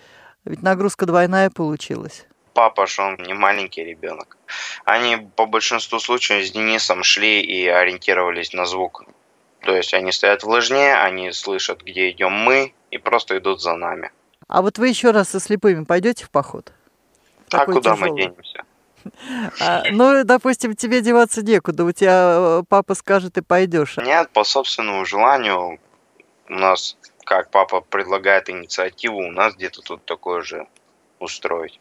Ведь 0.45 0.63
нагрузка 0.63 1.07
двойная 1.07 1.51
получилась. 1.51 2.27
Папа 2.55 2.87
же 2.87 3.03
он 3.03 3.17
не 3.17 3.33
маленький 3.33 3.85
ребенок. 3.85 4.37
Они 4.85 5.17
по 5.37 5.47
большинству 5.47 5.99
случаев 5.99 6.47
с 6.47 6.51
Денисом 6.51 7.03
шли 7.03 7.41
и 7.41 7.67
ориентировались 7.67 8.53
на 8.53 8.67
звук. 8.67 9.05
То 9.61 9.75
есть 9.75 9.95
они 9.95 10.13
стоят 10.13 10.43
в 10.43 10.49
лыжне, 10.49 10.95
они 10.95 11.33
слышат, 11.33 11.83
где 11.83 12.11
идем 12.11 12.33
мы, 12.33 12.75
и 12.91 12.99
просто 12.99 13.39
идут 13.39 13.63
за 13.63 13.75
нами. 13.75 14.11
А 14.49 14.61
вот 14.61 14.79
вы 14.79 14.89
еще 14.89 15.13
раз 15.13 15.31
со 15.31 15.41
слепыми 15.41 15.85
пойдете 15.85 16.25
в 16.25 16.31
поход? 16.31 16.73
А 17.51 17.59
Такой 17.59 17.75
куда 17.77 17.95
тяжелый. 17.95 18.11
мы 18.11 18.17
денемся? 18.19 18.65
А, 19.61 19.85
ну, 19.91 20.25
допустим, 20.25 20.75
тебе 20.75 21.01
деваться 21.01 21.43
некуда, 21.43 21.85
у 21.85 21.93
тебя 21.93 22.35
э, 22.37 22.63
папа 22.69 22.95
скажет, 22.95 23.39
и 23.39 23.43
пойдешь. 23.43 23.97
Нет, 23.97 24.31
по 24.31 24.45
собственному 24.45 25.05
желанию 25.05 25.79
у 26.49 26.53
нас, 26.53 26.97
как 27.25 27.51
папа 27.51 27.81
предлагает 27.81 28.51
инициативу, 28.51 29.19
у 29.19 29.31
нас 29.31 29.55
где-то 29.55 29.81
тут 29.83 30.05
такое 30.05 30.43
же 30.43 30.67
устроить. 31.19 31.81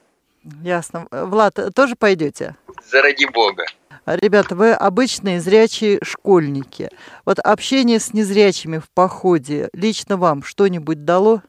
Ясно. 0.63 1.07
Влад, 1.12 1.60
тоже 1.75 1.95
пойдете? 1.95 2.55
Заради 2.84 3.25
бога. 3.25 3.65
Ребята, 4.05 4.55
вы 4.55 4.71
обычные 4.73 5.39
зрячие 5.39 5.99
школьники. 6.03 6.89
Вот 7.25 7.38
общение 7.38 7.99
с 7.99 8.13
незрячими 8.13 8.79
в 8.79 8.89
походе 8.89 9.69
лично 9.73 10.17
вам 10.17 10.41
что-нибудь 10.41 11.05
дало? 11.05 11.43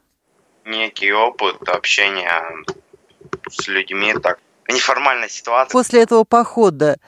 Некий 0.67 1.13
опыт 1.13 1.67
общения 1.69 2.43
с 3.49 3.67
людьми, 3.69 4.15
так 4.23 4.39
неформальная 4.69 5.29
ситуация. 5.29 5.73
После 5.73 6.03
этого 6.03 6.25
похода 6.25 6.99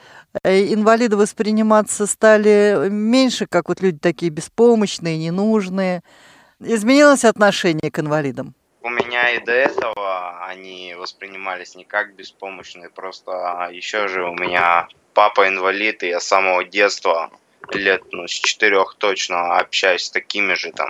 э, 0.43 0.73
инвалиды 0.73 1.17
восприниматься 1.17 2.07
стали 2.07 2.89
меньше, 2.89 3.45
как 3.47 3.69
вот 3.69 3.81
люди 3.81 3.97
такие 3.99 4.31
беспомощные, 4.31 5.17
ненужные. 5.17 6.01
Изменилось 6.59 7.25
отношение 7.25 7.91
к 7.91 7.99
инвалидам? 7.99 8.53
У 8.81 8.89
меня 8.89 9.31
и 9.31 9.43
до 9.43 9.51
этого 9.51 10.45
они 10.45 10.95
воспринимались 10.97 11.75
не 11.75 11.85
как 11.85 12.15
беспомощные, 12.15 12.89
просто 12.89 13.69
еще 13.71 14.07
же 14.07 14.23
у 14.23 14.35
меня 14.35 14.87
папа 15.13 15.47
инвалид, 15.47 16.03
и 16.03 16.09
я 16.09 16.19
с 16.19 16.27
самого 16.27 16.63
детства 16.63 17.31
лет 17.73 18.03
ну, 18.11 18.27
с 18.27 18.31
четырех 18.31 18.95
точно 18.97 19.57
общаюсь 19.57 20.05
с 20.05 20.11
такими 20.11 20.53
же 20.53 20.71
там 20.71 20.89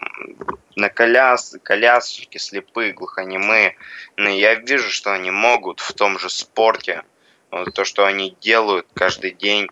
на 0.76 0.90
коляс, 0.90 1.56
колясочки, 1.64 2.38
слепые, 2.38 2.94
глухонемые. 2.94 3.76
Но 4.18 4.30
я 4.30 4.56
вижу, 4.56 4.90
что 4.90 5.14
они 5.14 5.32
могут 5.32 5.80
в 5.80 5.94
том 5.94 6.20
же 6.20 6.30
спорте, 6.30 7.04
вот 7.52 7.74
то, 7.74 7.86
что 7.86 8.06
они 8.06 8.36
делают 8.42 8.88
каждый 8.94 9.32
день, 9.32 9.68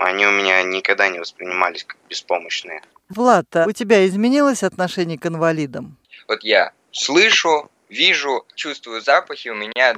они 0.00 0.26
у 0.26 0.30
меня 0.30 0.62
никогда 0.62 1.08
не 1.08 1.18
воспринимались 1.18 1.84
как 1.84 1.98
беспомощные. 2.08 2.82
Влад, 3.08 3.56
а 3.56 3.66
у 3.66 3.72
тебя 3.72 4.06
изменилось 4.06 4.62
отношение 4.62 5.18
к 5.18 5.26
инвалидам? 5.26 5.96
Вот 6.28 6.44
я 6.44 6.72
слышу, 6.92 7.70
вижу, 7.88 8.46
чувствую 8.54 9.00
запахи, 9.00 9.48
у 9.48 9.54
меня 9.54 9.96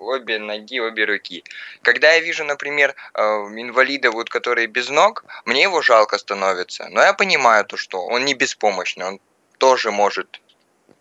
обе 0.00 0.38
ноги, 0.38 0.80
обе 0.80 1.04
руки. 1.04 1.44
Когда 1.82 2.12
я 2.12 2.20
вижу, 2.20 2.44
например, 2.44 2.94
э, 3.14 3.22
инвалида, 3.22 4.10
вот, 4.10 4.28
который 4.28 4.66
без 4.66 4.88
ног, 4.88 5.24
мне 5.44 5.62
его 5.62 5.82
жалко 5.82 6.18
становится. 6.18 6.88
Но 6.88 7.02
я 7.02 7.12
понимаю 7.12 7.64
то, 7.64 7.76
что 7.76 8.04
он 8.06 8.24
не 8.24 8.34
беспомощный, 8.34 9.06
он 9.06 9.20
тоже 9.58 9.90
может 9.90 10.40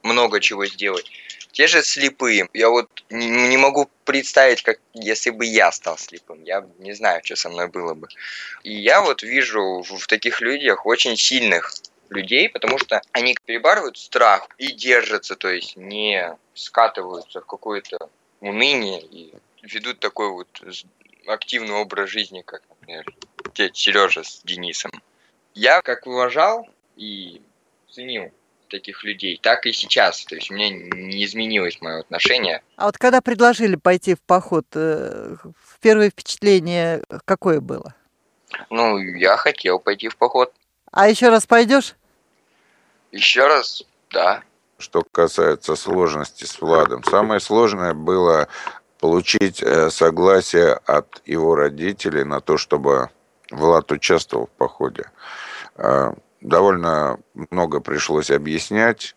много 0.04 0.40
чего 0.40 0.66
сделать. 0.66 1.10
Те 1.52 1.68
же 1.68 1.84
слепые. 1.84 2.48
Я 2.54 2.70
вот 2.70 2.88
не, 3.10 3.58
могу 3.58 3.90
представить, 4.06 4.62
как 4.62 4.80
если 4.94 5.32
бы 5.32 5.46
я 5.46 5.72
стал 5.72 5.98
слепым. 5.98 6.44
Я 6.44 6.66
не 6.78 6.94
знаю, 6.94 7.22
что 7.24 7.36
со 7.36 7.50
мной 7.50 7.68
было 7.68 7.96
бы. 7.96 8.08
И 8.64 8.74
я 8.74 9.02
вот 9.02 9.24
вижу 9.24 9.82
в, 9.82 10.08
таких 10.08 10.42
людях 10.42 10.86
очень 10.86 11.18
сильных 11.18 11.74
людей, 12.10 12.50
потому 12.50 12.78
что 12.78 13.02
они 13.12 13.36
перебарывают 13.46 13.98
страх 13.98 14.48
и 14.58 14.72
держатся, 14.72 15.36
то 15.36 15.50
есть 15.50 15.76
не 15.76 16.36
скатываются 16.54 17.42
в 17.42 17.46
какое-то 17.46 18.10
уныние 18.42 19.02
и 19.02 19.34
ведут 19.64 20.00
такой 20.00 20.30
вот 20.30 20.48
активный 21.28 21.74
образ 21.76 22.10
жизни, 22.10 22.42
как, 22.46 22.62
например, 22.70 23.06
дед 23.54 23.76
Сережа 23.76 24.24
с 24.24 24.42
Денисом. 24.44 24.92
Я 25.54 25.82
как 25.82 26.08
уважал 26.08 26.68
и 26.96 27.42
ценил 27.92 28.32
таких 28.70 29.04
людей, 29.04 29.40
так 29.42 29.66
и 29.66 29.74
сейчас. 29.74 30.26
То 30.26 30.36
есть 30.36 30.52
у 30.52 30.54
меня 30.54 30.70
не 30.70 31.26
изменилось 31.26 31.82
мое 31.82 32.00
отношение. 32.00 32.62
А 32.76 32.86
вот 32.86 32.98
когда 32.98 33.20
предложили 33.20 33.76
пойти 33.76 34.16
в 34.16 34.22
поход, 34.22 34.66
э, 34.76 35.36
первое 35.82 36.12
впечатление 36.12 37.04
какое 37.26 37.60
было? 37.62 37.96
Ну, 38.70 38.98
я 39.00 39.38
хотел 39.38 39.80
пойти 39.80 40.08
в 40.08 40.18
поход. 40.18 40.54
А 40.92 41.10
еще 41.10 41.30
раз 41.30 41.46
пойдешь? 41.46 41.96
Еще 43.12 43.48
раз, 43.48 43.84
да. 44.12 44.44
Что 44.80 45.04
касается 45.04 45.76
сложности 45.76 46.46
с 46.46 46.62
Владом, 46.62 47.04
самое 47.04 47.42
сложное 47.42 47.94
было 47.94 48.48
получить 49.00 49.62
э, 49.62 49.90
согласие 49.90 50.74
от 50.74 51.22
его 51.26 51.56
родителей 51.56 52.24
на 52.24 52.40
то, 52.40 52.58
чтобы 52.58 53.10
Влад 53.52 53.92
участвовал 53.92 54.48
в 54.48 54.52
походе. 54.52 55.12
А, 55.76 56.14
довольно 56.40 57.20
много 57.52 57.82
пришлось 57.82 58.32
объяснять. 58.32 59.16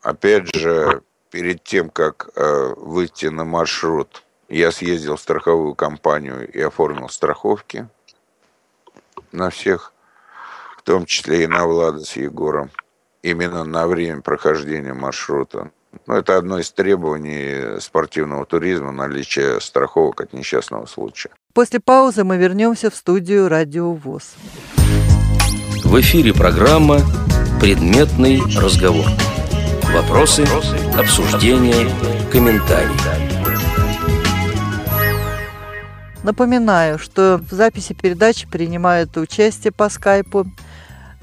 Опять 0.00 0.54
же, 0.54 1.02
перед 1.30 1.62
тем, 1.62 1.90
как 1.90 2.30
э, 2.34 2.74
выйти 2.76 3.26
на 3.26 3.44
маршрут, 3.44 4.22
я 4.48 4.72
съездил 4.72 5.16
в 5.16 5.20
страховую 5.20 5.74
компанию 5.74 6.50
и 6.50 6.60
оформил 6.60 7.10
страховки 7.10 7.86
на 9.30 9.50
всех, 9.50 9.92
в 10.78 10.82
том 10.82 11.04
числе 11.04 11.44
и 11.44 11.46
на 11.46 11.66
Влада 11.66 12.00
с 12.00 12.16
Егором, 12.16 12.70
именно 13.22 13.64
на 13.64 13.86
время 13.86 14.20
прохождения 14.20 14.94
маршрута. 14.94 15.70
Ну, 16.06 16.14
это 16.14 16.36
одно 16.36 16.58
из 16.58 16.70
требований 16.72 17.80
спортивного 17.80 18.46
туризма, 18.46 18.92
наличие 18.92 19.60
страховок 19.60 20.22
от 20.22 20.32
несчастного 20.32 20.86
случая. 20.86 21.30
После 21.54 21.80
паузы 21.80 22.24
мы 22.24 22.38
вернемся 22.38 22.90
в 22.90 22.96
студию 22.96 23.48
«Радио 23.48 23.92
ВОЗ». 23.92 24.34
В 25.84 26.00
эфире 26.00 26.32
программа 26.32 27.00
«Предметный 27.60 28.40
разговор». 28.58 29.06
Вопросы, 29.92 30.44
обсуждения, 30.98 31.90
комментарии. 32.32 32.88
Напоминаю, 36.22 36.98
что 36.98 37.38
в 37.38 37.52
записи 37.52 37.92
передачи 37.92 38.48
принимают 38.48 39.16
участие 39.18 39.72
по 39.72 39.90
скайпу 39.90 40.46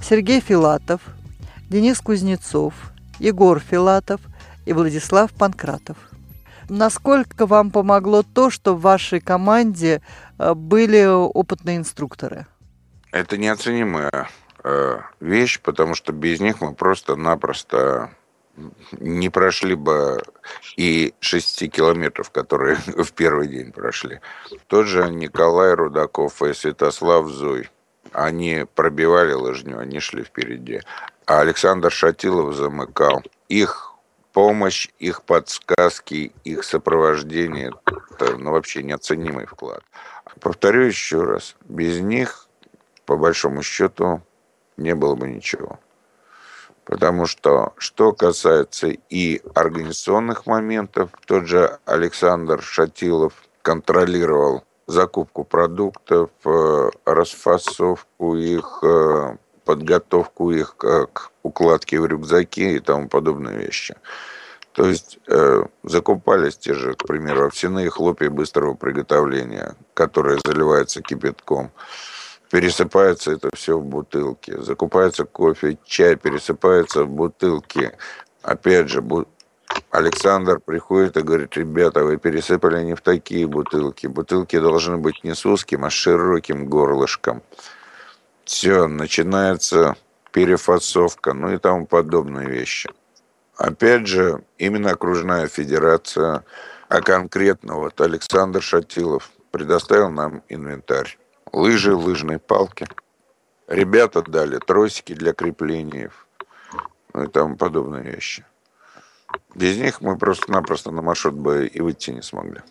Сергей 0.01 0.41
Филатов, 0.41 1.01
Денис 1.69 2.01
Кузнецов, 2.01 2.73
Егор 3.19 3.59
Филатов 3.59 4.21
и 4.65 4.73
Владислав 4.73 5.31
Панкратов. 5.31 5.97
Насколько 6.67 7.45
вам 7.45 7.69
помогло 7.69 8.23
то, 8.23 8.49
что 8.49 8.75
в 8.75 8.81
вашей 8.81 9.19
команде 9.19 10.01
э, 10.39 10.55
были 10.55 11.05
опытные 11.05 11.77
инструкторы? 11.77 12.47
Это 13.11 13.37
неоценимая 13.37 14.29
э, 14.63 14.99
вещь, 15.19 15.59
потому 15.61 15.93
что 15.93 16.11
без 16.11 16.39
них 16.39 16.59
мы 16.61 16.73
просто-напросто 16.73 18.11
не 18.91 19.29
прошли 19.29 19.75
бы 19.75 20.23
и 20.75 21.13
6 21.19 21.71
километров, 21.71 22.31
которые 22.31 22.75
в 22.87 23.11
первый 23.13 23.47
день 23.47 23.71
прошли. 23.71 24.21
Тот 24.65 24.87
же 24.87 25.07
Николай 25.11 25.75
Рудаков 25.75 26.41
и 26.41 26.53
Святослав 26.53 27.27
Зой, 27.29 27.69
они 28.13 28.65
пробивали 28.75 29.33
лыжню, 29.33 29.79
они 29.79 29.99
шли 29.99 30.23
впереди. 30.23 30.81
А 31.25 31.41
Александр 31.41 31.91
Шатилов 31.91 32.55
замыкал. 32.55 33.23
Их 33.49 33.93
помощь, 34.33 34.89
их 34.99 35.23
подсказки, 35.23 36.31
их 36.43 36.63
сопровождение– 36.63 37.73
это 38.11 38.37
ну, 38.37 38.51
вообще 38.51 38.83
неоценимый 38.83 39.45
вклад. 39.45 39.83
Повторю 40.39 40.83
еще 40.83 41.23
раз, 41.23 41.55
без 41.67 41.99
них, 41.99 42.47
по 43.05 43.17
большому 43.17 43.63
счету, 43.63 44.21
не 44.77 44.95
было 44.95 45.15
бы 45.15 45.27
ничего. 45.27 45.79
Потому 46.85 47.27
что, 47.27 47.73
что 47.77 48.13
касается 48.13 48.87
и 48.87 49.41
организационных 49.53 50.45
моментов, 50.45 51.11
тот 51.25 51.45
же 51.45 51.77
Александр 51.85 52.61
Шатилов 52.61 53.33
контролировал 53.61 54.63
закупку 54.89 55.43
продуктов, 55.43 56.29
э, 56.45 56.89
расфасовку 57.05 58.35
их, 58.35 58.79
э, 58.83 59.37
подготовку 59.65 60.51
их 60.51 60.75
к 60.77 61.31
укладке 61.43 61.99
в 61.99 62.05
рюкзаки 62.05 62.75
и 62.75 62.79
тому 62.79 63.07
подобные 63.07 63.57
вещи. 63.57 63.95
То 64.73 64.87
есть 64.87 65.19
э, 65.27 65.63
закупались 65.83 66.57
те 66.57 66.73
же, 66.73 66.93
к 66.93 67.05
примеру, 67.05 67.45
овсяные 67.45 67.89
хлопья 67.89 68.29
быстрого 68.29 68.73
приготовления, 68.73 69.75
которые 69.93 70.39
заливаются 70.43 71.01
кипятком 71.01 71.71
пересыпается 72.49 73.31
это 73.31 73.49
все 73.53 73.77
в 73.77 73.85
бутылки. 73.85 74.55
Закупается 74.59 75.25
кофе, 75.25 75.77
чай, 75.85 76.15
пересыпается 76.15 77.03
в 77.03 77.09
бутылки. 77.09 77.91
Опять 78.41 78.89
же, 78.89 79.01
бу... 79.01 79.27
Александр 79.91 80.59
приходит 80.59 81.17
и 81.17 81.21
говорит, 81.21 81.57
ребята, 81.57 82.03
вы 82.03 82.17
пересыпали 82.17 82.83
не 82.83 82.95
в 82.95 83.01
такие 83.01 83.47
бутылки. 83.47 84.07
Бутылки 84.07 84.59
должны 84.59 84.97
быть 84.97 85.23
не 85.23 85.33
с 85.33 85.45
узким, 85.45 85.85
а 85.85 85.89
с 85.89 85.93
широким 85.93 86.67
горлышком. 86.67 87.41
Все, 88.45 88.87
начинается 88.87 89.95
перефасовка, 90.31 91.33
ну 91.33 91.53
и 91.53 91.57
тому 91.57 91.85
подобные 91.85 92.47
вещи. 92.47 92.89
Опять 93.57 94.07
же, 94.07 94.43
именно 94.57 94.91
окружная 94.91 95.47
федерация, 95.47 96.43
а 96.87 97.01
конкретно 97.01 97.75
вот 97.75 97.99
Александр 97.99 98.61
Шатилов 98.61 99.31
предоставил 99.51 100.09
нам 100.09 100.43
инвентарь 100.49 101.17
лыжи, 101.51 101.93
лыжные 101.93 102.39
палки. 102.39 102.87
Ребята 103.67 104.21
дали 104.21 104.57
тросики 104.57 105.13
для 105.13 105.33
крепления, 105.33 106.11
ну 107.13 107.23
и 107.23 107.27
тому 107.27 107.55
подобные 107.55 108.03
вещи. 108.03 108.45
Без 109.59 109.77
них 109.77 109.99
мы 109.99 110.17
просто-напросто 110.17 110.89
на 110.91 111.01
маршрут 111.01 111.35
бы 111.35 111.67
и 111.67 111.81
выйти 111.81 112.11
не 112.11 112.21
смогли. 112.21 112.61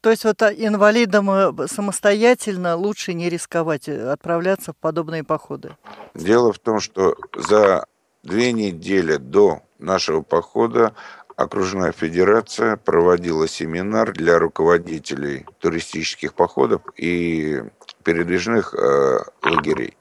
То 0.00 0.10
есть 0.10 0.24
вот 0.24 0.42
а, 0.42 0.52
инвалидам 0.52 1.30
э, 1.30 1.68
самостоятельно 1.68 2.74
лучше 2.74 3.14
не 3.14 3.28
рисковать, 3.28 3.88
э, 3.88 4.10
отправляться 4.10 4.72
в 4.72 4.76
подобные 4.76 5.22
походы? 5.22 5.76
Дело 6.14 6.52
в 6.52 6.58
том, 6.58 6.80
что 6.80 7.14
за 7.36 7.86
две 8.24 8.50
недели 8.52 9.18
до 9.18 9.62
нашего 9.78 10.22
похода 10.22 10.96
окружная 11.36 11.92
федерация 11.92 12.76
проводила 12.76 13.46
семинар 13.46 14.12
для 14.12 14.40
руководителей 14.40 15.46
туристических 15.60 16.34
походов 16.34 16.82
и 16.96 17.62
передвижных 18.02 18.74
э, 18.74 19.18
лагерей. 19.44 19.96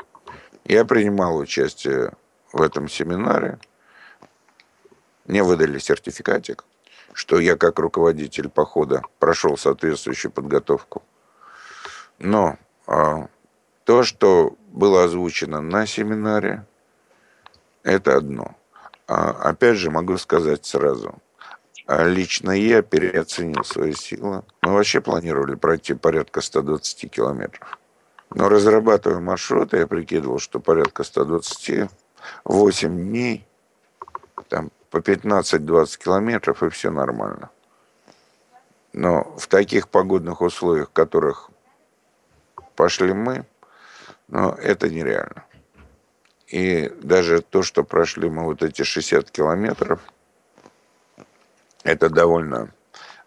Я 0.66 0.86
принимал 0.86 1.38
участие 1.38 2.14
в 2.52 2.64
этом 2.64 2.90
семинаре. 2.90 3.60
Мне 5.26 5.44
выдали 5.44 5.80
сертификатик, 5.80 6.66
что 7.14 7.40
я 7.40 7.56
как 7.56 7.80
руководитель 7.80 8.50
похода 8.50 9.02
прошел 9.20 9.58
соответствующую 9.58 10.32
подготовку. 10.32 11.04
Но 12.20 12.58
э, 12.88 13.28
то, 13.84 14.04
что 14.04 14.56
было 14.68 15.04
озвучено 15.04 15.62
на 15.62 15.86
семинаре, 15.86 16.66
это 17.84 18.18
одно– 18.18 18.56
а, 19.08 19.32
опять 19.50 19.78
же, 19.78 19.92
могу 19.92 20.18
сказать 20.18 20.66
сразу. 20.66 21.16
А, 21.86 22.04
лично 22.04 22.52
я 22.52 22.82
переоценил 22.82 23.64
свои 23.64 23.94
силы. 23.94 24.44
Мы 24.62 24.74
вообще 24.74 25.02
планировали 25.02 25.56
пройти 25.56 25.94
порядка 25.94 26.42
120 26.42 27.12
километров. 27.12 27.78
Но 28.34 28.50
разрабатывая 28.50 29.20
маршрут, 29.20 29.74
я 29.74 29.86
прикидывал, 29.86 30.40
что 30.40 30.60
порядка 30.60 31.04
120, 31.04 31.90
8 32.46 32.98
дней, 32.98 33.46
там 34.48 34.72
по 34.94 34.98
15-20 34.98 35.98
километров, 35.98 36.62
и 36.62 36.70
все 36.70 36.92
нормально. 36.92 37.50
Но 38.94 39.24
в 39.40 39.48
таких 39.48 39.90
погодных 39.90 40.42
условиях, 40.42 40.90
в 40.90 40.94
которых 40.94 41.50
пошли 42.76 43.12
мы, 43.12 43.48
но 44.28 44.52
это 44.52 44.92
нереально. 44.92 45.46
И 46.46 46.94
даже 47.02 47.42
то, 47.42 47.64
что 47.64 47.84
прошли 47.84 48.30
мы 48.30 48.44
вот 48.44 48.62
эти 48.62 48.84
60 48.84 49.32
километров, 49.32 50.00
это 51.82 52.12
довольно 52.12 52.72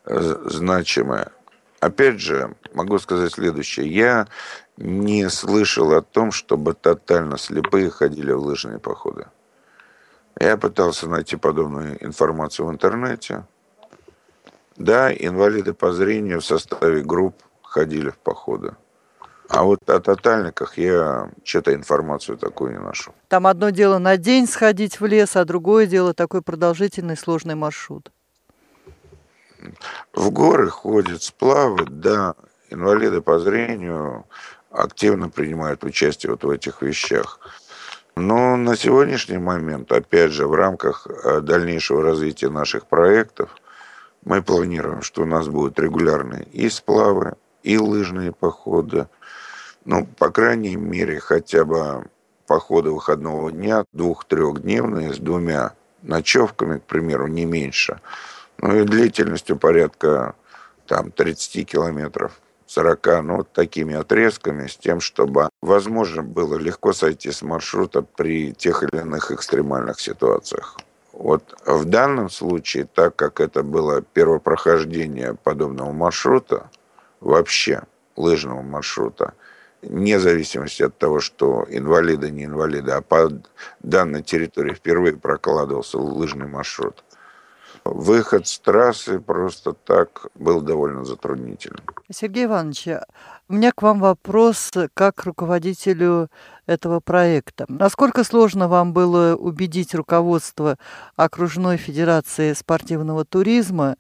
э, 0.04 0.36
значимое. 0.44 1.32
Опять 1.80 2.20
же, 2.20 2.54
могу 2.74 3.00
сказать 3.00 3.32
следующее. 3.32 3.92
Я 3.92 4.28
не 4.76 5.28
слышал 5.30 5.92
о 5.94 6.02
том, 6.02 6.30
чтобы 6.30 6.74
тотально 6.74 7.38
слепые 7.38 7.90
ходили 7.90 8.30
в 8.30 8.38
лыжные 8.38 8.78
походы. 8.78 9.26
Я 10.38 10.56
пытался 10.56 11.08
найти 11.08 11.36
подобную 11.36 12.04
информацию 12.04 12.66
в 12.66 12.70
интернете. 12.70 13.44
Да, 14.76 15.10
инвалиды 15.12 15.72
по 15.72 15.92
зрению 15.92 16.40
в 16.40 16.44
составе 16.44 17.02
групп 17.02 17.36
ходили 17.62 18.10
в 18.10 18.18
походы. 18.18 18.74
А 19.48 19.62
вот 19.62 19.88
о 19.88 20.00
тотальниках 20.00 20.76
я 20.76 21.30
что-то 21.44 21.72
информацию 21.72 22.36
такую 22.36 22.72
не 22.72 22.78
нашел. 22.78 23.14
Там 23.28 23.46
одно 23.46 23.70
дело 23.70 23.98
на 23.98 24.16
день 24.16 24.46
сходить 24.46 25.00
в 25.00 25.06
лес, 25.06 25.36
а 25.36 25.44
другое 25.44 25.86
дело 25.86 26.12
такой 26.12 26.42
продолжительный 26.42 27.16
сложный 27.16 27.54
маршрут. 27.54 28.10
В 30.12 30.30
горы 30.30 30.68
ходят 30.68 31.22
сплавы, 31.22 31.86
да, 31.88 32.34
инвалиды 32.70 33.20
по 33.20 33.38
зрению 33.38 34.26
активно 34.70 35.30
принимают 35.30 35.84
участие 35.84 36.32
вот 36.32 36.44
в 36.44 36.50
этих 36.50 36.82
вещах. 36.82 37.38
Но 38.16 38.56
на 38.56 38.76
сегодняшний 38.76 39.36
момент, 39.36 39.92
опять 39.92 40.32
же, 40.32 40.46
в 40.46 40.54
рамках 40.54 41.06
э, 41.06 41.40
дальнейшего 41.42 42.02
развития 42.02 42.48
наших 42.48 42.86
проектов, 42.86 43.50
мы 44.24 44.42
планируем, 44.42 45.02
что 45.02 45.22
у 45.22 45.26
нас 45.26 45.48
будут 45.48 45.78
регулярные 45.78 46.44
и 46.44 46.70
сплавы, 46.70 47.34
и 47.62 47.76
лыжные 47.76 48.32
походы, 48.32 49.06
ну, 49.84 50.06
по 50.18 50.30
крайней 50.30 50.76
мере, 50.76 51.20
хотя 51.20 51.64
бы 51.64 52.06
походы 52.46 52.90
выходного 52.90 53.52
дня, 53.52 53.84
двух-трехдневные, 53.92 55.12
с 55.12 55.18
двумя 55.18 55.74
ночевками, 56.02 56.78
к 56.78 56.84
примеру, 56.84 57.26
не 57.26 57.44
меньше. 57.44 58.00
Ну 58.58 58.74
и 58.74 58.84
длительностью 58.84 59.58
порядка 59.58 60.34
там 60.86 61.10
30 61.10 61.68
километров 61.68 62.32
40, 62.76 63.06
ну, 63.22 63.36
вот 63.36 63.52
такими 63.52 63.94
отрезками, 63.94 64.66
с 64.66 64.76
тем, 64.76 65.00
чтобы 65.00 65.48
возможно 65.62 66.22
было 66.22 66.56
легко 66.56 66.92
сойти 66.92 67.30
с 67.30 67.40
маршрута 67.40 68.02
при 68.02 68.52
тех 68.52 68.82
или 68.82 69.00
иных 69.00 69.30
экстремальных 69.30 69.98
ситуациях. 69.98 70.76
Вот 71.14 71.58
в 71.64 71.86
данном 71.86 72.28
случае, 72.28 72.84
так 72.84 73.16
как 73.16 73.40
это 73.40 73.62
было 73.62 74.02
первопрохождение 74.02 75.32
подобного 75.42 75.92
маршрута, 75.92 76.68
вообще 77.20 77.80
лыжного 78.14 78.60
маршрута, 78.60 79.32
вне 79.80 80.20
зависимости 80.20 80.82
от 80.82 80.98
того, 80.98 81.20
что 81.20 81.64
инвалиды, 81.70 82.30
не 82.30 82.44
инвалиды, 82.44 82.90
а 82.90 83.00
по 83.00 83.30
данной 83.80 84.22
территории 84.22 84.74
впервые 84.74 85.16
прокладывался 85.16 85.96
лыжный 85.96 86.46
маршрут, 86.46 87.02
выход 87.90 88.46
с 88.46 88.58
трассы 88.58 89.18
просто 89.20 89.72
так 89.72 90.26
был 90.34 90.60
довольно 90.60 91.04
затруднительным. 91.04 91.84
Сергей 92.10 92.44
Иванович, 92.44 92.88
у 93.48 93.54
меня 93.54 93.72
к 93.72 93.82
вам 93.82 94.00
вопрос 94.00 94.72
как 94.94 95.24
руководителю 95.24 96.28
этого 96.66 97.00
проекта. 97.00 97.64
Насколько 97.68 98.24
сложно 98.24 98.68
вам 98.68 98.92
было 98.92 99.36
убедить 99.36 99.94
руководство 99.94 100.78
окружной 101.16 101.76
федерации 101.76 102.52
спортивного 102.52 103.24
туризма 103.24 103.96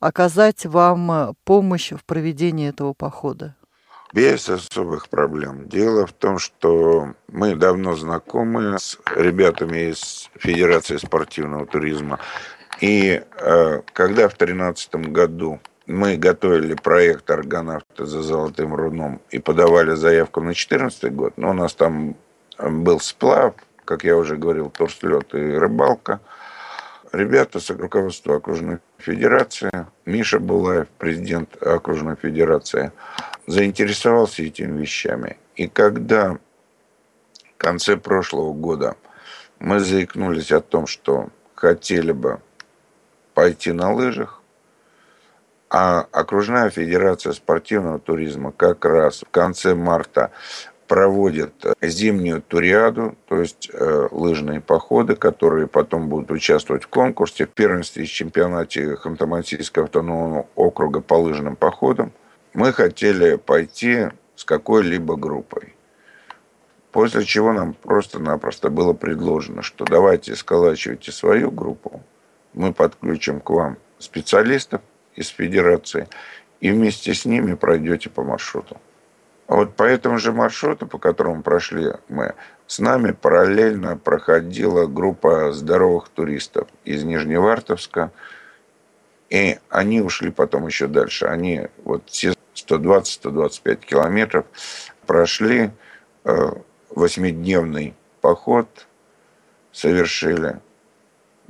оказать 0.00 0.66
вам 0.66 1.34
помощь 1.44 1.92
в 1.92 2.04
проведении 2.04 2.68
этого 2.68 2.92
похода? 2.92 3.56
Без 4.12 4.48
особых 4.48 5.08
проблем. 5.08 5.68
Дело 5.68 6.04
в 6.04 6.12
том, 6.12 6.38
что 6.38 7.14
мы 7.28 7.54
давно 7.54 7.94
знакомы 7.94 8.76
с 8.76 8.98
ребятами 9.14 9.90
из 9.92 10.28
Федерации 10.34 10.96
спортивного 10.96 11.64
туризма. 11.64 12.18
И 12.80 13.22
э, 13.36 13.82
когда 13.92 14.28
в 14.28 14.36
2013 14.36 14.94
году 15.12 15.60
мы 15.86 16.16
готовили 16.16 16.74
проект 16.74 17.30
«Аргонавты 17.30 18.06
за 18.06 18.22
золотым 18.22 18.74
руном» 18.74 19.20
и 19.30 19.38
подавали 19.38 19.94
заявку 19.94 20.40
на 20.40 20.46
2014 20.46 21.12
год, 21.12 21.34
но 21.36 21.50
у 21.50 21.52
нас 21.52 21.74
там 21.74 22.16
был 22.58 23.00
сплав, 23.00 23.54
как 23.84 24.04
я 24.04 24.16
уже 24.16 24.36
говорил, 24.36 24.70
турслет 24.70 25.34
и 25.34 25.38
рыбалка. 25.38 26.20
Ребята 27.12 27.58
с 27.60 27.68
руководства 27.70 28.36
окружной 28.36 28.78
федерации, 28.98 29.70
Миша 30.06 30.38
Булаев, 30.38 30.86
президент 30.96 31.60
окружной 31.62 32.16
федерации, 32.16 32.92
заинтересовался 33.46 34.44
этими 34.44 34.80
вещами. 34.80 35.36
И 35.56 35.66
когда 35.66 36.34
в 36.34 37.56
конце 37.58 37.96
прошлого 37.96 38.52
года 38.52 38.96
мы 39.58 39.80
заикнулись 39.80 40.52
о 40.52 40.60
том, 40.60 40.86
что 40.86 41.30
хотели 41.56 42.12
бы 42.12 42.40
пойти 43.34 43.72
на 43.72 43.92
лыжах, 43.92 44.40
а 45.68 46.06
окружная 46.10 46.70
федерация 46.70 47.32
спортивного 47.32 47.98
туризма 47.98 48.52
как 48.52 48.84
раз 48.84 49.20
в 49.20 49.30
конце 49.30 49.74
марта 49.74 50.30
проводит 50.88 51.52
зимнюю 51.80 52.42
туриаду, 52.42 53.16
то 53.28 53.40
есть 53.40 53.70
э, 53.72 54.08
лыжные 54.10 54.60
походы, 54.60 55.14
которые 55.14 55.68
потом 55.68 56.08
будут 56.08 56.32
участвовать 56.32 56.82
в 56.82 56.88
конкурсе, 56.88 57.46
в 57.46 57.50
первенстве 57.50 58.02
и 58.02 58.08
чемпионате 58.08 58.96
Ханты-Мансийского 58.96 59.84
автономного 59.84 60.48
округа 60.56 61.00
по 61.00 61.14
лыжным 61.14 61.54
походам. 61.54 62.10
Мы 62.54 62.72
хотели 62.72 63.36
пойти 63.36 64.08
с 64.34 64.44
какой-либо 64.44 65.14
группой. 65.14 65.76
После 66.90 67.24
чего 67.24 67.52
нам 67.52 67.74
просто-напросто 67.74 68.68
было 68.68 68.92
предложено, 68.92 69.62
что 69.62 69.84
давайте 69.84 70.34
сколачивайте 70.34 71.12
свою 71.12 71.52
группу, 71.52 72.02
мы 72.54 72.72
подключим 72.72 73.40
к 73.40 73.50
вам 73.50 73.76
специалистов 73.98 74.80
из 75.14 75.28
федерации, 75.28 76.08
и 76.60 76.70
вместе 76.70 77.14
с 77.14 77.24
ними 77.24 77.54
пройдете 77.54 78.10
по 78.10 78.22
маршруту. 78.22 78.80
А 79.46 79.56
вот 79.56 79.74
по 79.74 79.82
этому 79.82 80.18
же 80.18 80.32
маршруту, 80.32 80.86
по 80.86 80.98
которому 80.98 81.42
прошли 81.42 81.92
мы, 82.08 82.34
с 82.66 82.78
нами 82.78 83.10
параллельно 83.10 83.96
проходила 83.96 84.86
группа 84.86 85.52
здоровых 85.52 86.08
туристов 86.08 86.68
из 86.84 87.02
Нижневартовска, 87.02 88.12
и 89.28 89.58
они 89.68 90.00
ушли 90.00 90.30
потом 90.30 90.66
еще 90.68 90.86
дальше. 90.86 91.26
Они 91.26 91.66
вот 91.82 92.08
все 92.08 92.34
120-125 92.54 93.84
километров 93.84 94.46
прошли, 95.06 95.70
э, 96.24 96.52
восьмидневный 96.90 97.94
поход 98.20 98.86
совершили. 99.72 100.60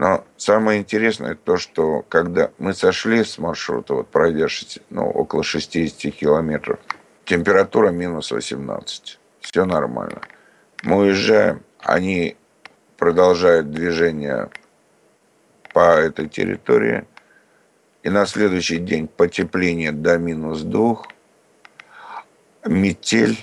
Но 0.00 0.24
самое 0.38 0.80
интересное 0.80 1.34
то, 1.34 1.58
что 1.58 2.06
когда 2.08 2.52
мы 2.56 2.72
сошли 2.72 3.22
с 3.22 3.36
маршрута, 3.36 3.92
вот 3.92 4.08
пройдя 4.08 4.46
ну, 4.88 5.02
около 5.02 5.42
60 5.42 6.14
километров, 6.14 6.78
температура 7.26 7.90
минус 7.90 8.32
18. 8.32 9.18
Все 9.40 9.64
нормально. 9.66 10.22
Мы 10.84 11.00
уезжаем, 11.00 11.62
они 11.80 12.38
продолжают 12.96 13.72
движение 13.72 14.48
по 15.74 15.98
этой 15.98 16.30
территории. 16.30 17.04
И 18.02 18.08
на 18.08 18.24
следующий 18.24 18.78
день 18.78 19.06
потепление 19.06 19.92
до 19.92 20.16
минус 20.16 20.62
двух, 20.62 21.08
метель, 22.64 23.38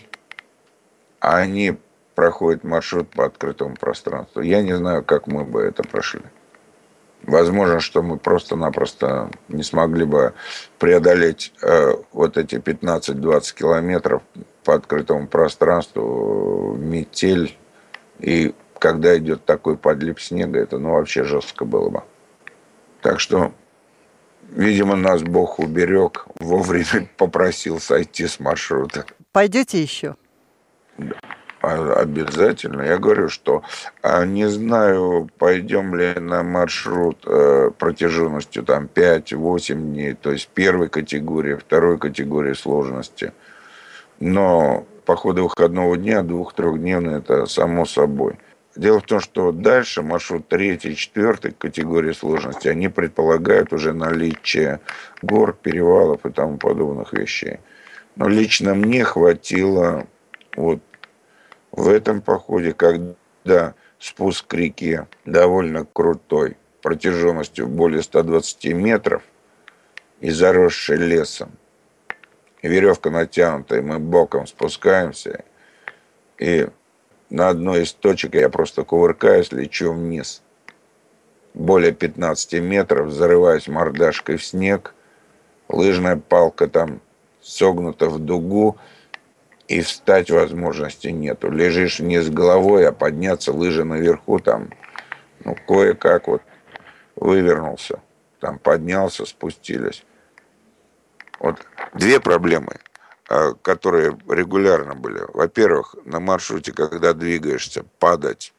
они 1.20 1.78
проходят 2.16 2.64
маршрут 2.64 3.12
по 3.12 3.26
открытому 3.26 3.76
пространству. 3.76 4.42
Я 4.42 4.64
не 4.64 4.76
знаю, 4.76 5.04
как 5.04 5.28
мы 5.28 5.46
бы 5.46 5.62
это 5.62 5.84
прошли. 5.84 6.24
Возможно, 7.24 7.80
что 7.80 8.02
мы 8.02 8.18
просто-напросто 8.18 9.30
не 9.50 9.64
смогли 9.64 10.06
бы 10.06 10.34
преодолеть 10.80 11.54
э, 11.62 11.94
вот 12.14 12.38
эти 12.38 12.56
15-20 12.56 13.56
километров 13.56 14.22
по 14.64 14.76
открытому 14.76 15.28
пространству, 15.28 16.76
метель. 16.78 17.58
И 18.20 18.54
когда 18.80 19.18
идет 19.18 19.46
такой 19.46 19.78
подлив 19.78 20.22
снега, 20.22 20.60
это 20.60 20.78
ну 20.78 20.92
вообще 20.92 21.24
жестко 21.24 21.66
было 21.66 21.90
бы. 21.90 22.04
Так 23.02 23.20
что, 23.20 23.52
видимо, 24.50 24.96
нас 24.96 25.22
Бог 25.22 25.60
уберег, 25.60 26.28
вовремя 26.40 27.10
попросил 27.18 27.80
сойти 27.80 28.28
с 28.28 28.40
маршрута. 28.40 29.06
Пойдете 29.32 29.82
еще? 29.82 30.16
Да. 30.98 31.16
А, 31.68 32.00
обязательно. 32.00 32.84
Я 32.84 32.98
говорю, 32.98 33.28
что 33.28 33.62
а, 34.02 34.26
не 34.26 34.48
знаю, 34.48 35.30
пойдем 35.38 35.96
ли 35.96 36.14
на 36.14 36.42
маршрут 36.42 37.18
э, 37.26 37.72
протяженностью 37.78 38.64
там 38.64 38.88
5-8 38.94 39.74
дней, 39.74 40.14
то 40.14 40.32
есть 40.32 40.48
первой 40.48 40.88
категории, 40.88 41.56
второй 41.56 41.98
категории 41.98 42.54
сложности. 42.54 43.34
Но 44.22 44.86
походы 45.06 45.42
выходного 45.42 45.98
дня, 45.98 46.24
двух-трехдневные, 46.24 47.18
это 47.18 47.46
само 47.48 47.86
собой. 47.86 48.36
Дело 48.78 49.02
в 49.02 49.06
том, 49.06 49.20
что 49.20 49.52
дальше 49.52 50.02
маршрут 50.02 50.48
третьей, 50.48 50.96
четвертой 50.96 51.52
категории 51.52 52.14
сложности, 52.14 52.70
они 52.70 52.88
предполагают 52.88 53.74
уже 53.74 53.92
наличие 53.92 54.80
гор, 55.22 55.52
перевалов 55.52 56.26
и 56.26 56.32
тому 56.32 56.58
подобных 56.60 57.12
вещей. 57.12 57.60
Но 58.16 58.30
лично 58.30 58.74
мне 58.74 59.04
хватило 59.04 60.08
вот 60.56 60.80
в 61.78 61.88
этом 61.90 62.22
походе, 62.22 62.74
когда 62.74 63.76
спуск 64.00 64.48
к 64.48 64.54
реке 64.56 65.08
довольно 65.26 65.86
крутой, 65.86 66.58
протяженностью 66.82 67.68
более 67.68 68.02
120 68.02 68.74
метров 68.74 69.22
и 70.20 70.32
заросший 70.32 70.98
лесом, 70.98 71.52
веревка 72.64 73.12
натянутая, 73.12 73.84
мы 73.84 74.00
боком 74.00 74.48
спускаемся, 74.48 75.46
и 76.40 76.68
на 77.30 77.50
одной 77.50 77.84
из 77.84 77.94
точек 77.94 78.34
я 78.34 78.50
просто 78.50 78.84
кувыркаюсь, 78.84 79.52
лечу 79.52 79.94
вниз. 79.94 80.42
Более 81.54 81.92
15 81.92 82.54
метров, 82.54 83.12
зарываюсь 83.12 83.68
мордашкой 83.68 84.38
в 84.38 84.44
снег, 84.44 84.96
лыжная 85.70 86.18
палка 86.18 86.68
там 86.68 87.02
согнута 87.42 88.10
в 88.10 88.18
дугу, 88.18 88.78
и 89.68 89.82
встать 89.82 90.32
возможности 90.32 91.08
нету. 91.08 91.52
Лежишь 91.52 92.00
вниз 92.00 92.30
головой, 92.30 92.88
а 92.88 92.92
подняться 92.92 93.52
лыжи 93.52 93.84
наверху 93.84 94.40
там, 94.40 94.70
ну, 95.44 95.56
кое-как 95.68 96.28
вот 96.28 96.42
вывернулся. 97.16 98.02
Там 98.40 98.60
поднялся, 98.60 99.26
спустились. 99.26 100.06
Вот 101.40 101.58
две 101.94 102.20
проблемы, 102.20 102.80
а, 103.30 103.54
которые 103.54 104.18
регулярно 104.30 104.96
были. 104.96 105.22
Во-первых, 105.34 105.96
на 106.06 106.20
маршруте, 106.20 106.72
когда 106.72 107.14
двигаешься, 107.14 107.84
падать 108.00 108.54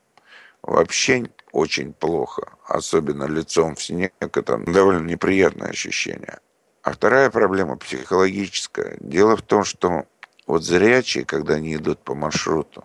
вообще 0.63 1.27
очень 1.53 1.93
плохо. 1.93 2.53
Особенно 2.67 3.25
лицом 3.25 3.77
в 3.77 3.83
снег. 3.83 4.13
Это 4.21 4.59
довольно 4.59 5.07
неприятное 5.07 5.71
ощущение. 5.71 6.39
А 6.83 6.93
вторая 6.93 7.31
проблема 7.31 7.77
психологическая. 7.77 8.97
Дело 9.01 9.37
в 9.37 9.43
том, 9.43 9.65
что 9.65 10.05
вот 10.49 10.65
зрячие, 10.65 11.27
когда 11.27 11.55
они 11.55 11.77
идут 11.77 12.01
по 12.01 12.15
маршруту, 12.15 12.83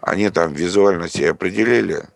они 0.00 0.30
там 0.30 0.54
визуально 0.54 1.08
себе 1.08 1.30
определили 1.30 2.08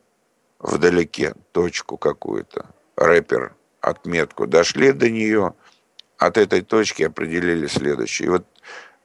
вдалеке 0.58 1.34
точку 1.52 1.98
какую-то, 1.98 2.66
рэпер, 2.96 3.54
отметку, 3.82 4.46
дошли 4.46 4.92
до 4.92 5.10
нее, 5.10 5.54
от 6.16 6.38
этой 6.38 6.62
точки 6.62 7.02
определили 7.02 7.66
следующее. 7.66 8.26
И 8.26 8.30
вот 8.30 8.46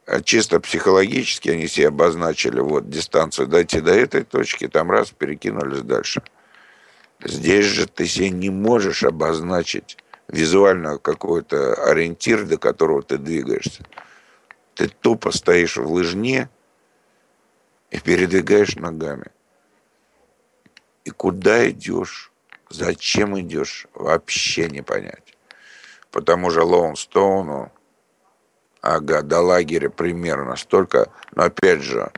э, 0.06 0.22
чисто 0.22 0.60
психологически 0.60 1.50
они 1.50 1.68
себе 1.68 1.88
обозначили 1.88 2.60
вот 2.60 2.88
дистанцию 2.88 3.48
дойти 3.48 3.82
до 3.82 3.92
этой 3.92 4.24
точки, 4.24 4.66
там 4.66 4.90
раз, 4.90 5.10
перекинулись 5.10 5.82
дальше. 5.82 6.22
Здесь 7.22 7.66
же 7.66 7.86
ты 7.86 8.06
себе 8.06 8.30
не 8.30 8.48
можешь 8.48 9.02
обозначить 9.04 9.98
визуально 10.28 10.96
какой-то 10.98 11.74
ориентир, 11.84 12.46
до 12.46 12.56
которого 12.56 13.02
ты 13.02 13.18
двигаешься. 13.18 13.84
Ты 14.78 14.86
тупо 14.86 15.32
стоишь 15.32 15.76
в 15.76 15.90
лыжне 15.90 16.48
и 17.90 17.98
передвигаешь 17.98 18.76
ногами. 18.76 19.32
И 21.02 21.10
куда 21.10 21.68
идешь, 21.68 22.30
зачем 22.70 23.36
идешь, 23.40 23.88
вообще 23.92 24.68
не 24.68 24.82
понять. 24.82 25.36
По 26.12 26.22
тому 26.22 26.50
же 26.50 26.62
Лоунстоуну, 26.62 27.72
ага, 28.80 29.22
до 29.22 29.40
лагеря 29.40 29.90
примерно 29.90 30.54
столько, 30.54 31.10
но 31.32 31.42
опять 31.42 31.80
же, 31.80 32.12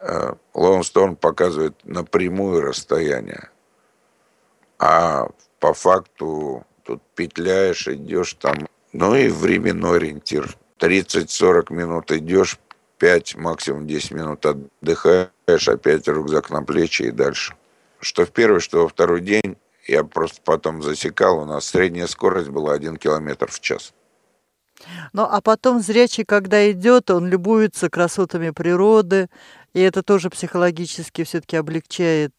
э, 0.00 0.34
Лоунстоун 0.54 1.14
показывает 1.14 1.76
напрямую 1.84 2.62
расстояние. 2.62 3.48
А 4.80 5.28
по 5.60 5.72
факту 5.72 6.66
тут 6.82 7.00
петляешь, 7.14 7.86
идешь 7.86 8.34
там. 8.34 8.66
Ну 8.92 9.14
и 9.14 9.28
временной 9.28 9.98
ориентир. 9.98 10.58
30-40 10.82 11.72
минут 11.72 12.10
идешь, 12.10 12.58
5, 12.98 13.36
максимум 13.36 13.86
10 13.86 14.10
минут 14.12 14.44
отдыхаешь, 14.44 15.68
опять 15.68 16.08
рюкзак 16.08 16.50
на 16.50 16.62
плечи 16.62 17.02
и 17.02 17.10
дальше. 17.10 17.54
Что 18.00 18.26
в 18.26 18.30
первый, 18.30 18.60
что 18.60 18.82
во 18.82 18.88
второй 18.88 19.20
день, 19.20 19.56
я 19.86 20.02
просто 20.02 20.40
потом 20.44 20.82
засекал, 20.82 21.38
у 21.38 21.44
нас 21.44 21.66
средняя 21.66 22.06
скорость 22.06 22.48
была 22.48 22.72
1 22.72 22.96
километр 22.96 23.50
в 23.50 23.60
час. 23.60 23.92
Ну, 25.12 25.22
а 25.22 25.40
потом 25.40 25.80
зрячий, 25.80 26.24
когда 26.24 26.70
идет, 26.70 27.10
он 27.10 27.28
любуется 27.28 27.88
красотами 27.88 28.50
природы, 28.50 29.28
и 29.74 29.80
это 29.80 30.02
тоже 30.02 30.30
психологически 30.30 31.22
все-таки 31.22 31.56
облегчает 31.56 32.34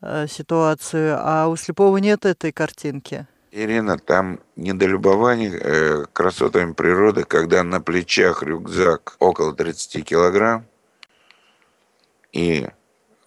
э, 0.00 0.26
ситуацию. 0.28 1.16
А 1.20 1.46
у 1.46 1.56
слепого 1.56 1.98
нет 1.98 2.24
этой 2.26 2.52
картинки. 2.52 3.26
Ирина, 3.54 3.98
там 3.98 4.40
недолюбование 4.56 5.50
э, 5.52 6.04
красотами 6.14 6.72
природы, 6.72 7.24
когда 7.24 7.62
на 7.62 7.82
плечах 7.82 8.42
рюкзак 8.42 9.16
около 9.18 9.54
30 9.54 10.06
килограмм, 10.06 10.64
и, 12.32 12.66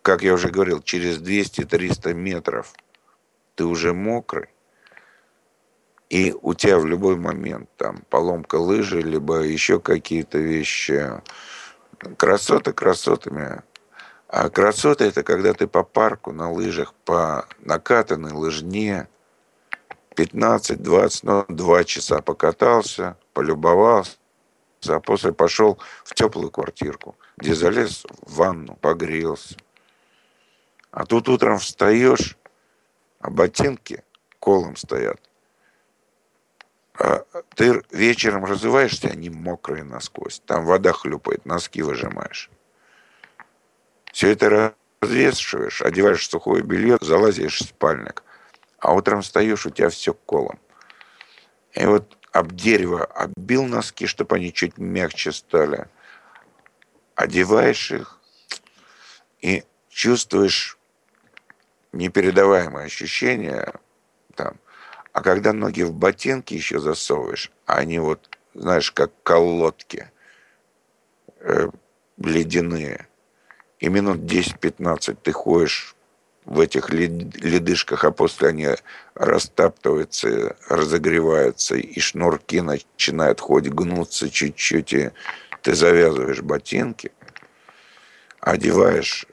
как 0.01 0.23
я 0.23 0.33
уже 0.33 0.49
говорил, 0.49 0.81
через 0.81 1.19
200-300 1.19 2.15
метров 2.15 2.73
ты 3.53 3.65
уже 3.65 3.93
мокрый, 3.93 4.49
и 6.09 6.35
у 6.41 6.55
тебя 6.55 6.79
в 6.79 6.87
любой 6.87 7.17
момент 7.17 7.69
там 7.77 8.01
поломка 8.09 8.55
лыжи, 8.55 9.01
либо 9.01 9.41
еще 9.41 9.79
какие-то 9.79 10.39
вещи. 10.39 11.21
Красоты 12.17 12.73
красотами. 12.73 13.61
А 14.27 14.49
красота 14.49 15.05
это 15.05 15.21
когда 15.21 15.53
ты 15.53 15.67
по 15.67 15.83
парку 15.83 16.31
на 16.31 16.51
лыжах, 16.51 16.95
по 17.05 17.47
накатанной 17.59 18.31
лыжне, 18.31 19.07
15-20, 20.15 21.19
ну, 21.23 21.45
два 21.49 21.83
часа 21.83 22.21
покатался, 22.21 23.17
полюбовался, 23.33 24.17
а 24.87 24.99
после 24.99 25.33
пошел 25.33 25.79
в 26.03 26.13
теплую 26.13 26.51
квартирку, 26.51 27.15
где 27.37 27.53
залез 27.53 28.05
в 28.21 28.35
ванну, 28.35 28.75
погрелся. 28.75 29.57
А 30.91 31.05
тут 31.05 31.27
утром 31.27 31.59
встаешь, 31.59 32.37
а 33.19 33.29
ботинки 33.29 34.03
колом 34.39 34.75
стоят. 34.75 35.19
А 36.97 37.25
ты 37.55 37.83
вечером 37.91 38.45
разуваешься, 38.45 39.09
они 39.09 39.29
мокрые 39.29 39.83
насквозь. 39.83 40.41
Там 40.45 40.65
вода 40.65 40.93
хлюпает, 40.93 41.45
носки 41.45 41.81
выжимаешь. 41.81 42.49
Все 44.13 44.31
это 44.31 44.75
развешиваешь, 45.01 45.81
одеваешь 45.81 46.29
сухое 46.29 46.63
белье, 46.63 46.97
залазишь 47.01 47.59
в 47.59 47.67
спальник– 47.67 48.23
а 48.85 48.93
утром 48.93 49.23
встаешь, 49.23 49.65
у 49.65 49.71
тебя 49.71 49.89
все 49.89 50.13
колом. 50.13 50.59
И 51.73 51.83
вот 51.85 52.15
об 52.31 52.51
дерево 52.51 53.03
оббил 53.03 53.65
носки, 53.65 54.05
чтобы 54.05 54.35
они 54.35 54.53
чуть 54.53 54.77
мягче 54.77 55.31
стали. 55.31 55.87
Одеваешь 57.15 57.91
их 57.91 58.19
и 59.41 59.63
чувствуешь 59.89 60.77
непередаваемое 61.93 62.85
ощущение 62.85 63.73
там. 64.35 64.59
А 65.13 65.23
когда 65.23 65.51
ноги 65.51 65.81
в 65.81 65.91
ботинки 65.91 66.53
еще 66.53 66.79
засовываешь, 66.79 67.51
они 67.65 67.97
вот, 67.97 68.37
знаешь, 68.53 68.91
как 68.91 69.11
колодки 69.23 70.11
э, 71.39 71.69
ледяные. 72.17 73.07
И 73.79 73.89
минут 73.89 74.19
10-15 74.19 75.17
ты 75.23 75.31
ходишь 75.31 75.94
в 76.45 76.59
этих 76.59 76.89
ледышках, 76.89 78.03
а 78.03 78.11
после 78.11 78.49
они 78.49 78.67
растаптываются, 79.15 80.55
разогреваются, 80.69 81.75
и 81.75 81.99
шнурки 81.99 82.61
начинают 82.61 83.41
хоть 83.41 83.67
гнуться 83.67 84.29
чуть-чуть, 84.29 84.93
и 84.93 85.11
ты 85.63 85.73
завязываешь 85.73 86.41
ботинки, 86.41 87.11
одеваешь 88.39 89.25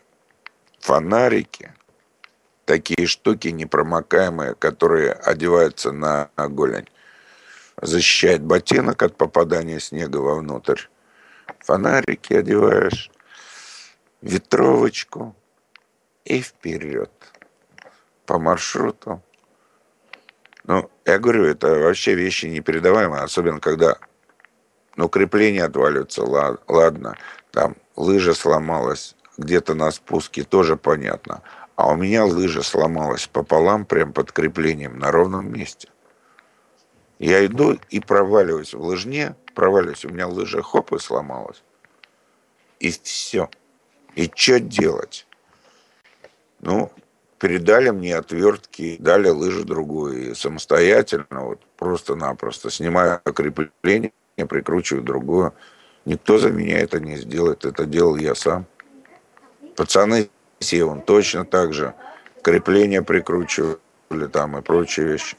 фонарики, 0.80 1.74
такие 2.64 3.06
штуки 3.06 3.48
непромокаемые, 3.48 4.54
которые 4.54 5.12
одеваются 5.12 5.92
на 5.92 6.30
голень, 6.36 6.88
защищает 7.80 8.42
ботинок 8.42 9.02
от 9.02 9.16
попадания 9.18 9.80
снега 9.80 10.16
вовнутрь. 10.16 10.80
Фонарики 11.60 12.32
одеваешь, 12.32 13.10
ветровочку– 14.22 15.36
и 16.24 16.40
вперед 16.40 17.10
по 18.26 18.38
маршруту. 18.38 19.22
Ну, 20.64 20.90
я 21.04 21.18
говорю, 21.18 21.44
это 21.44 21.78
вообще 21.80 22.14
вещи 22.14 22.46
непередаваемые, 22.46 23.22
особенно 23.22 23.60
когда, 23.60 23.96
ну, 24.96 25.08
крепление 25.08 25.64
отваливается, 25.64 26.22
ладно, 26.68 27.16
там 27.50 27.76
лыжа 27.96 28.32
сломалась, 28.32 29.16
где-то 29.36 29.74
на 29.74 29.90
спуске, 29.90 30.44
тоже 30.44 30.76
понятно. 30.76 31.42
А 31.74 31.90
у 31.90 31.96
меня 31.96 32.24
лыжа 32.24 32.62
сломалась 32.62 33.26
пополам, 33.26 33.84
прям 33.84 34.12
под 34.12 34.30
креплением, 34.30 34.98
на 34.98 35.10
ровном 35.10 35.52
месте. 35.52 35.88
Я 37.18 37.44
иду 37.46 37.78
и 37.90 37.98
проваливаюсь 37.98 38.74
в 38.74 38.80
лыжне, 38.80 39.34
проваливаюсь, 39.54 40.04
у 40.04 40.10
меня 40.10 40.28
лыжа 40.28 40.62
хоп 40.62 40.92
и 40.92 40.98
сломалась. 40.98 41.62
И 42.78 42.90
все. 42.90 43.48
И 44.14 44.30
что 44.34 44.60
делать? 44.60 45.26
Ну, 46.62 46.90
передали 47.38 47.90
мне 47.90 48.16
отвертки, 48.16 48.96
дали 48.98 49.28
лыжу 49.28 49.64
другую. 49.64 50.30
И 50.30 50.34
самостоятельно, 50.34 51.26
вот 51.30 51.60
просто-напросто, 51.76 52.70
снимаю 52.70 53.20
крепление, 53.24 54.12
прикручиваю 54.36 55.02
другую. 55.02 55.52
Никто 56.04 56.38
за 56.38 56.50
меня 56.50 56.78
это 56.78 57.00
не 57.00 57.16
сделает, 57.16 57.64
это 57.64 57.84
делал 57.84 58.16
я 58.16 58.34
сам. 58.34 58.66
Пацаны 59.76 60.30
Севан 60.60 61.02
точно 61.02 61.44
так 61.44 61.72
же 61.72 61.94
крепление 62.42 63.02
прикручивали 63.02 64.26
там 64.32 64.56
и 64.58 64.62
прочие 64.62 65.06
вещи. 65.06 65.36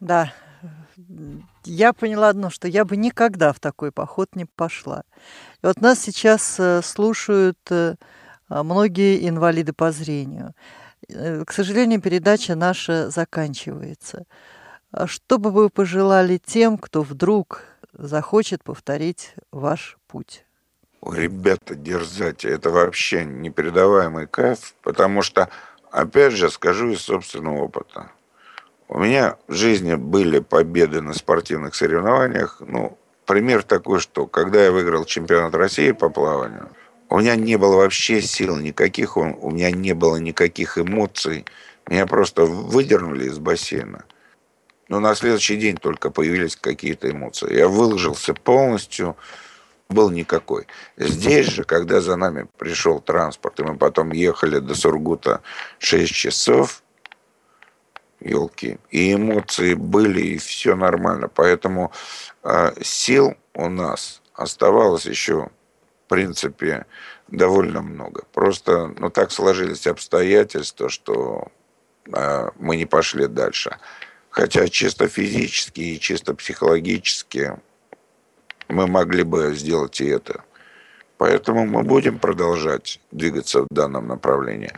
Да, 0.00 0.32
я 1.64 1.92
поняла 1.92 2.28
одно, 2.28 2.50
что 2.50 2.68
я 2.68 2.84
бы 2.84 2.96
никогда 2.96 3.52
в 3.52 3.60
такой 3.60 3.92
поход 3.92 4.28
не 4.34 4.44
пошла. 4.44 5.04
И 5.62 5.66
вот 5.66 5.80
нас 5.80 6.00
сейчас 6.00 6.56
э, 6.58 6.80
слушают 6.82 7.58
э, 7.70 7.96
многие 8.48 9.28
инвалиды 9.28 9.72
по 9.72 9.92
зрению. 9.92 10.54
Э, 11.08 11.44
к 11.44 11.52
сожалению, 11.52 12.00
передача 12.00 12.54
наша 12.54 13.10
заканчивается. 13.10 14.24
А 14.92 15.06
что 15.06 15.38
бы 15.38 15.50
вы 15.50 15.68
пожелали 15.68 16.40
тем, 16.44 16.78
кто 16.78 17.02
вдруг 17.02 17.62
захочет 17.92 18.62
повторить 18.62 19.34
ваш 19.52 19.98
путь? 20.06 20.42
ребята, 21.08 21.76
дерзайте. 21.76 22.48
Это 22.48 22.70
вообще 22.70 23.24
непередаваемый 23.24 24.26
кайф, 24.26 24.74
потому 24.82 25.22
что, 25.22 25.48
опять 25.92 26.32
же, 26.32 26.50
скажу 26.50 26.90
из 26.90 27.00
собственного 27.02 27.58
опыта. 27.58 28.10
У 28.88 28.98
меня 28.98 29.36
в 29.46 29.52
жизни 29.52 29.94
были 29.94 30.40
победы 30.40 31.00
на 31.00 31.12
спортивных 31.12 31.76
соревнованиях. 31.76 32.60
Ну, 32.60 32.98
пример 33.24 33.62
такой, 33.62 34.00
что 34.00 34.26
когда 34.26 34.64
я 34.64 34.72
выиграл 34.72 35.04
чемпионат 35.04 35.54
России 35.54 35.92
по 35.92 36.08
плаванию– 36.08 36.70
у 37.08 37.20
меня 37.20 37.36
не 37.36 37.56
было 37.56 37.76
вообще 37.76 38.20
сил 38.20 38.56
никаких, 38.56 39.16
у 39.16 39.50
меня 39.50 39.70
не 39.70 39.92
было 39.92 40.16
никаких 40.16 40.78
эмоций. 40.78 41.44
Меня 41.88 42.06
просто 42.06 42.44
выдернули 42.44 43.26
из 43.26 43.38
бассейна. 43.38 44.04
Но 44.88 45.00
на 45.00 45.14
следующий 45.14 45.56
день 45.56 45.76
только 45.76 46.10
появились 46.10 46.56
какие-то 46.56 47.10
эмоции. 47.10 47.54
Я 47.54 47.68
выложился 47.68 48.34
полностью, 48.34 49.16
был 49.88 50.10
никакой. 50.10 50.66
Здесь 50.96 51.46
же, 51.46 51.64
когда 51.64 52.00
за 52.00 52.16
нами 52.16 52.46
пришел 52.58 53.00
транспорт, 53.00 53.60
и 53.60 53.62
мы 53.62 53.76
потом 53.76 54.12
ехали 54.12 54.58
до 54.58 54.74
Сургута 54.74 55.42
6 55.78 56.12
часов, 56.12 56.82
елки. 58.20 58.78
И 58.90 59.14
эмоции 59.14 59.74
были, 59.74 60.20
и 60.22 60.38
все 60.38 60.74
нормально. 60.74 61.28
Поэтому 61.28 61.92
э, 62.42 62.72
сил 62.82 63.36
у 63.54 63.68
нас 63.68 64.22
оставалось 64.34 65.06
еще, 65.06 65.50
в 66.06 66.08
принципе, 66.08 66.86
довольно 67.26 67.82
много. 67.82 68.22
Просто, 68.32 68.94
ну, 68.98 69.10
так 69.10 69.32
сложились 69.32 69.88
обстоятельства, 69.88 70.88
что 70.88 71.48
э, 72.12 72.50
мы 72.60 72.76
не 72.76 72.86
пошли 72.86 73.26
дальше. 73.26 73.78
Хотя 74.30 74.68
чисто 74.68 75.08
физически 75.08 75.80
и 75.80 76.00
чисто 76.00 76.34
психологически 76.34 77.58
мы 78.68 78.86
могли 78.86 79.24
бы 79.24 79.52
сделать 79.54 80.00
и 80.00 80.06
это. 80.06 80.44
Поэтому 81.18 81.66
мы 81.66 81.82
будем 81.82 82.20
продолжать 82.20 83.00
двигаться 83.10 83.62
в 83.62 83.66
данном 83.70 84.06
направлении. 84.06 84.72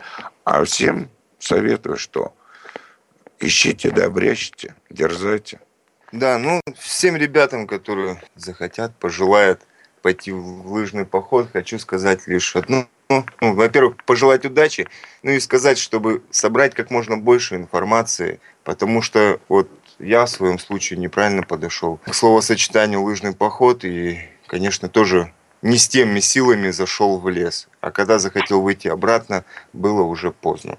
А 0.45 0.63
всем 0.63 1.09
советую, 1.37 1.97
что 1.97 2.33
ищите, 3.39 3.91
да, 3.91 4.09
брячьте, 4.09 4.73
дерзайте. 4.89 5.59
Да, 6.11 6.39
ну, 6.39 6.59
всем 6.79 7.15
ребятам, 7.15 7.67
которые 7.67 8.19
захотят, 8.35 8.95
пожелают 8.95 9.61
пойти 10.01 10.31
в 10.31 10.71
лыжный 10.71 11.05
поход, 11.05 11.49
хочу 11.51 11.79
сказать 11.79 12.27
лишь 12.27 12.55
одно. 12.55 12.87
Ну, 13.09 13.25
ну, 13.41 13.55
во-первых, 13.55 14.03
пожелать 14.05 14.45
удачи, 14.45 14.87
ну 15.23 15.31
и 15.31 15.39
сказать, 15.39 15.79
чтобы 15.79 16.21
собрать 16.29 16.75
как 16.75 16.91
можно 16.91 17.17
больше 17.17 17.55
информации, 17.55 18.39
потому 18.63 19.01
что 19.01 19.39
вот 19.49 19.69
я 19.97 20.25
в 20.25 20.29
своем 20.29 20.59
случае 20.59 20.99
неправильно 20.99 21.43
подошел 21.43 21.97
к 22.05 22.13
словосочетанию 22.13 23.01
лыжный 23.01 23.33
поход 23.33 23.83
и, 23.83 24.19
конечно, 24.47 24.89
тоже 24.89 25.33
не 25.61 25.77
с 25.77 25.87
теми 25.87 26.19
силами 26.19 26.69
зашел 26.69 27.19
в 27.19 27.27
лес. 27.29 27.67
А 27.81 27.91
когда 27.91 28.19
захотел 28.19 28.61
выйти 28.61 28.87
обратно, 28.87 29.43
было 29.73 30.03
уже 30.03 30.31
поздно. 30.31 30.77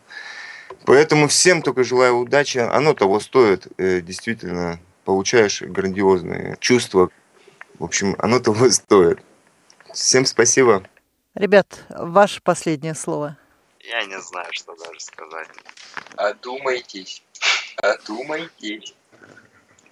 Поэтому 0.86 1.28
всем 1.28 1.62
только 1.62 1.84
желаю 1.84 2.16
удачи. 2.16 2.58
Оно 2.58 2.94
того 2.94 3.20
стоит. 3.20 3.66
Э, 3.76 4.00
действительно, 4.00 4.80
получаешь 5.04 5.62
грандиозные 5.62 6.56
чувства. 6.60 7.10
В 7.80 7.84
общем, 7.84 8.14
оно 8.18 8.40
того 8.40 8.68
стоит. 8.68 9.20
Всем 9.94 10.26
спасибо. 10.26 10.86
Ребят, 11.34 11.86
ваше 11.88 12.42
последнее 12.42 12.94
слово. 12.94 13.38
Я 13.80 14.04
не 14.04 14.20
знаю, 14.20 14.48
что 14.50 14.76
даже 14.76 15.00
сказать. 15.00 15.48
Одумайтесь. 16.14 17.22
Одумайтесь. 17.76 18.94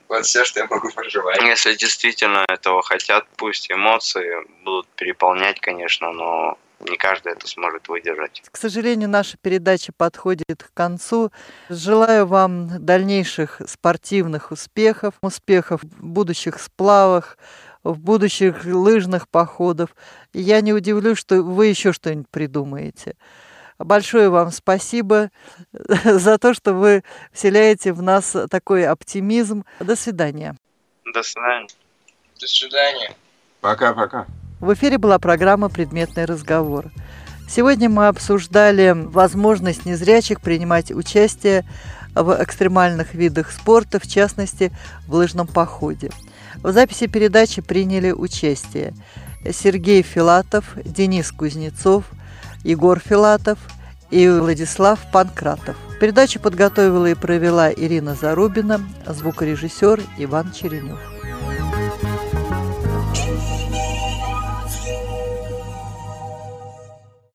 Вот 0.07 0.27
все, 0.27 0.45
что 0.45 0.61
я 0.61 0.67
могу 0.67 0.91
пожелать. 0.91 1.41
Если 1.41 1.75
действительно 1.77 2.45
этого 2.49 2.83
хотят, 2.83 3.27
пусть 3.37 3.73
эмоции 3.73 4.37
будут 4.65 4.87
переполнять, 4.89 5.59
конечно, 5.59 6.13
но 6.13 6.59
не 6.81 6.97
каждый 6.97 7.33
это 7.33 7.47
сможет 7.49 7.89
выдержать. 7.89 8.43
К 8.51 8.57
сожалению, 8.57 9.09
наша 9.09 9.37
передача 9.39 9.93
подходит 9.97 10.63
к 10.63 10.75
концу. 10.75 11.33
Желаю 11.69 12.27
вам 12.27 12.85
дальнейших 12.85 13.63
спортивных 13.67 14.53
успехов, 14.53 15.15
успехов 15.23 15.83
в 15.83 16.05
будущих 16.05 16.61
сплавах, 16.61 17.39
в 17.93 17.99
будущих 17.99 18.65
лыжных 18.65 19.29
походах. 19.29 19.91
я 20.33 20.61
не 20.61 20.73
удивлюсь, 20.73 21.19
что 21.19 21.43
вы 21.43 21.67
еще 21.67 21.93
что-нибудь 21.93 22.29
придумаете. 22.31 23.15
Большое 23.79 24.29
вам 24.29 24.51
спасибо 24.51 25.31
за 26.05 26.39
то, 26.39 26.53
что 26.55 26.75
вы 26.75 27.05
вселяете 27.33 27.93
в 27.93 28.03
нас 28.03 28.37
такой 28.51 28.87
оптимизм. 28.87 29.65
До 29.81 29.97
свидания. 29.97 30.57
До 31.15 31.23
свидания. 31.23 31.69
До 32.41 32.47
свидания. 32.47 33.15
Пока-пока. 33.61 34.27
В 34.61 34.75
эфире 34.75 34.99
была 34.99 35.19
программа 35.19 35.69
«Предметный 35.69 36.25
разговор». 36.25 36.91
Сегодня 37.49 37.89
мы 37.89 38.09
обсуждали 38.09 38.93
возможность 38.95 39.87
незрячих 39.87 40.41
принимать 40.41 40.91
участие 40.91 41.65
в 42.15 42.37
экстремальных 42.43 43.15
видах 43.15 43.51
спорта, 43.53 43.99
в 43.99 44.07
частности, 44.07 44.71
в 45.07 45.15
лыжном 45.15 45.47
походе. 45.47 46.11
В 46.63 46.73
записи 46.73 47.07
передачи 47.07 47.63
приняли 47.63 48.11
участие 48.11 48.93
Сергей 49.53 50.03
Филатов, 50.03 50.77
Денис 50.85 51.31
Кузнецов, 51.31 52.05
Егор 52.65 52.99
Филатов 52.99 53.59
и 54.11 54.29
Владислав 54.29 54.99
Панкратов. 55.13 55.77
Передачу 56.01 56.41
подготовила 56.41 57.07
и 57.07 57.15
провела 57.15 57.73
Ирина 57.73 58.15
Зарубина, 58.15 58.81
звукорежиссер 59.07 60.01
Иван 60.19 60.53
Черенев. 60.53 61.18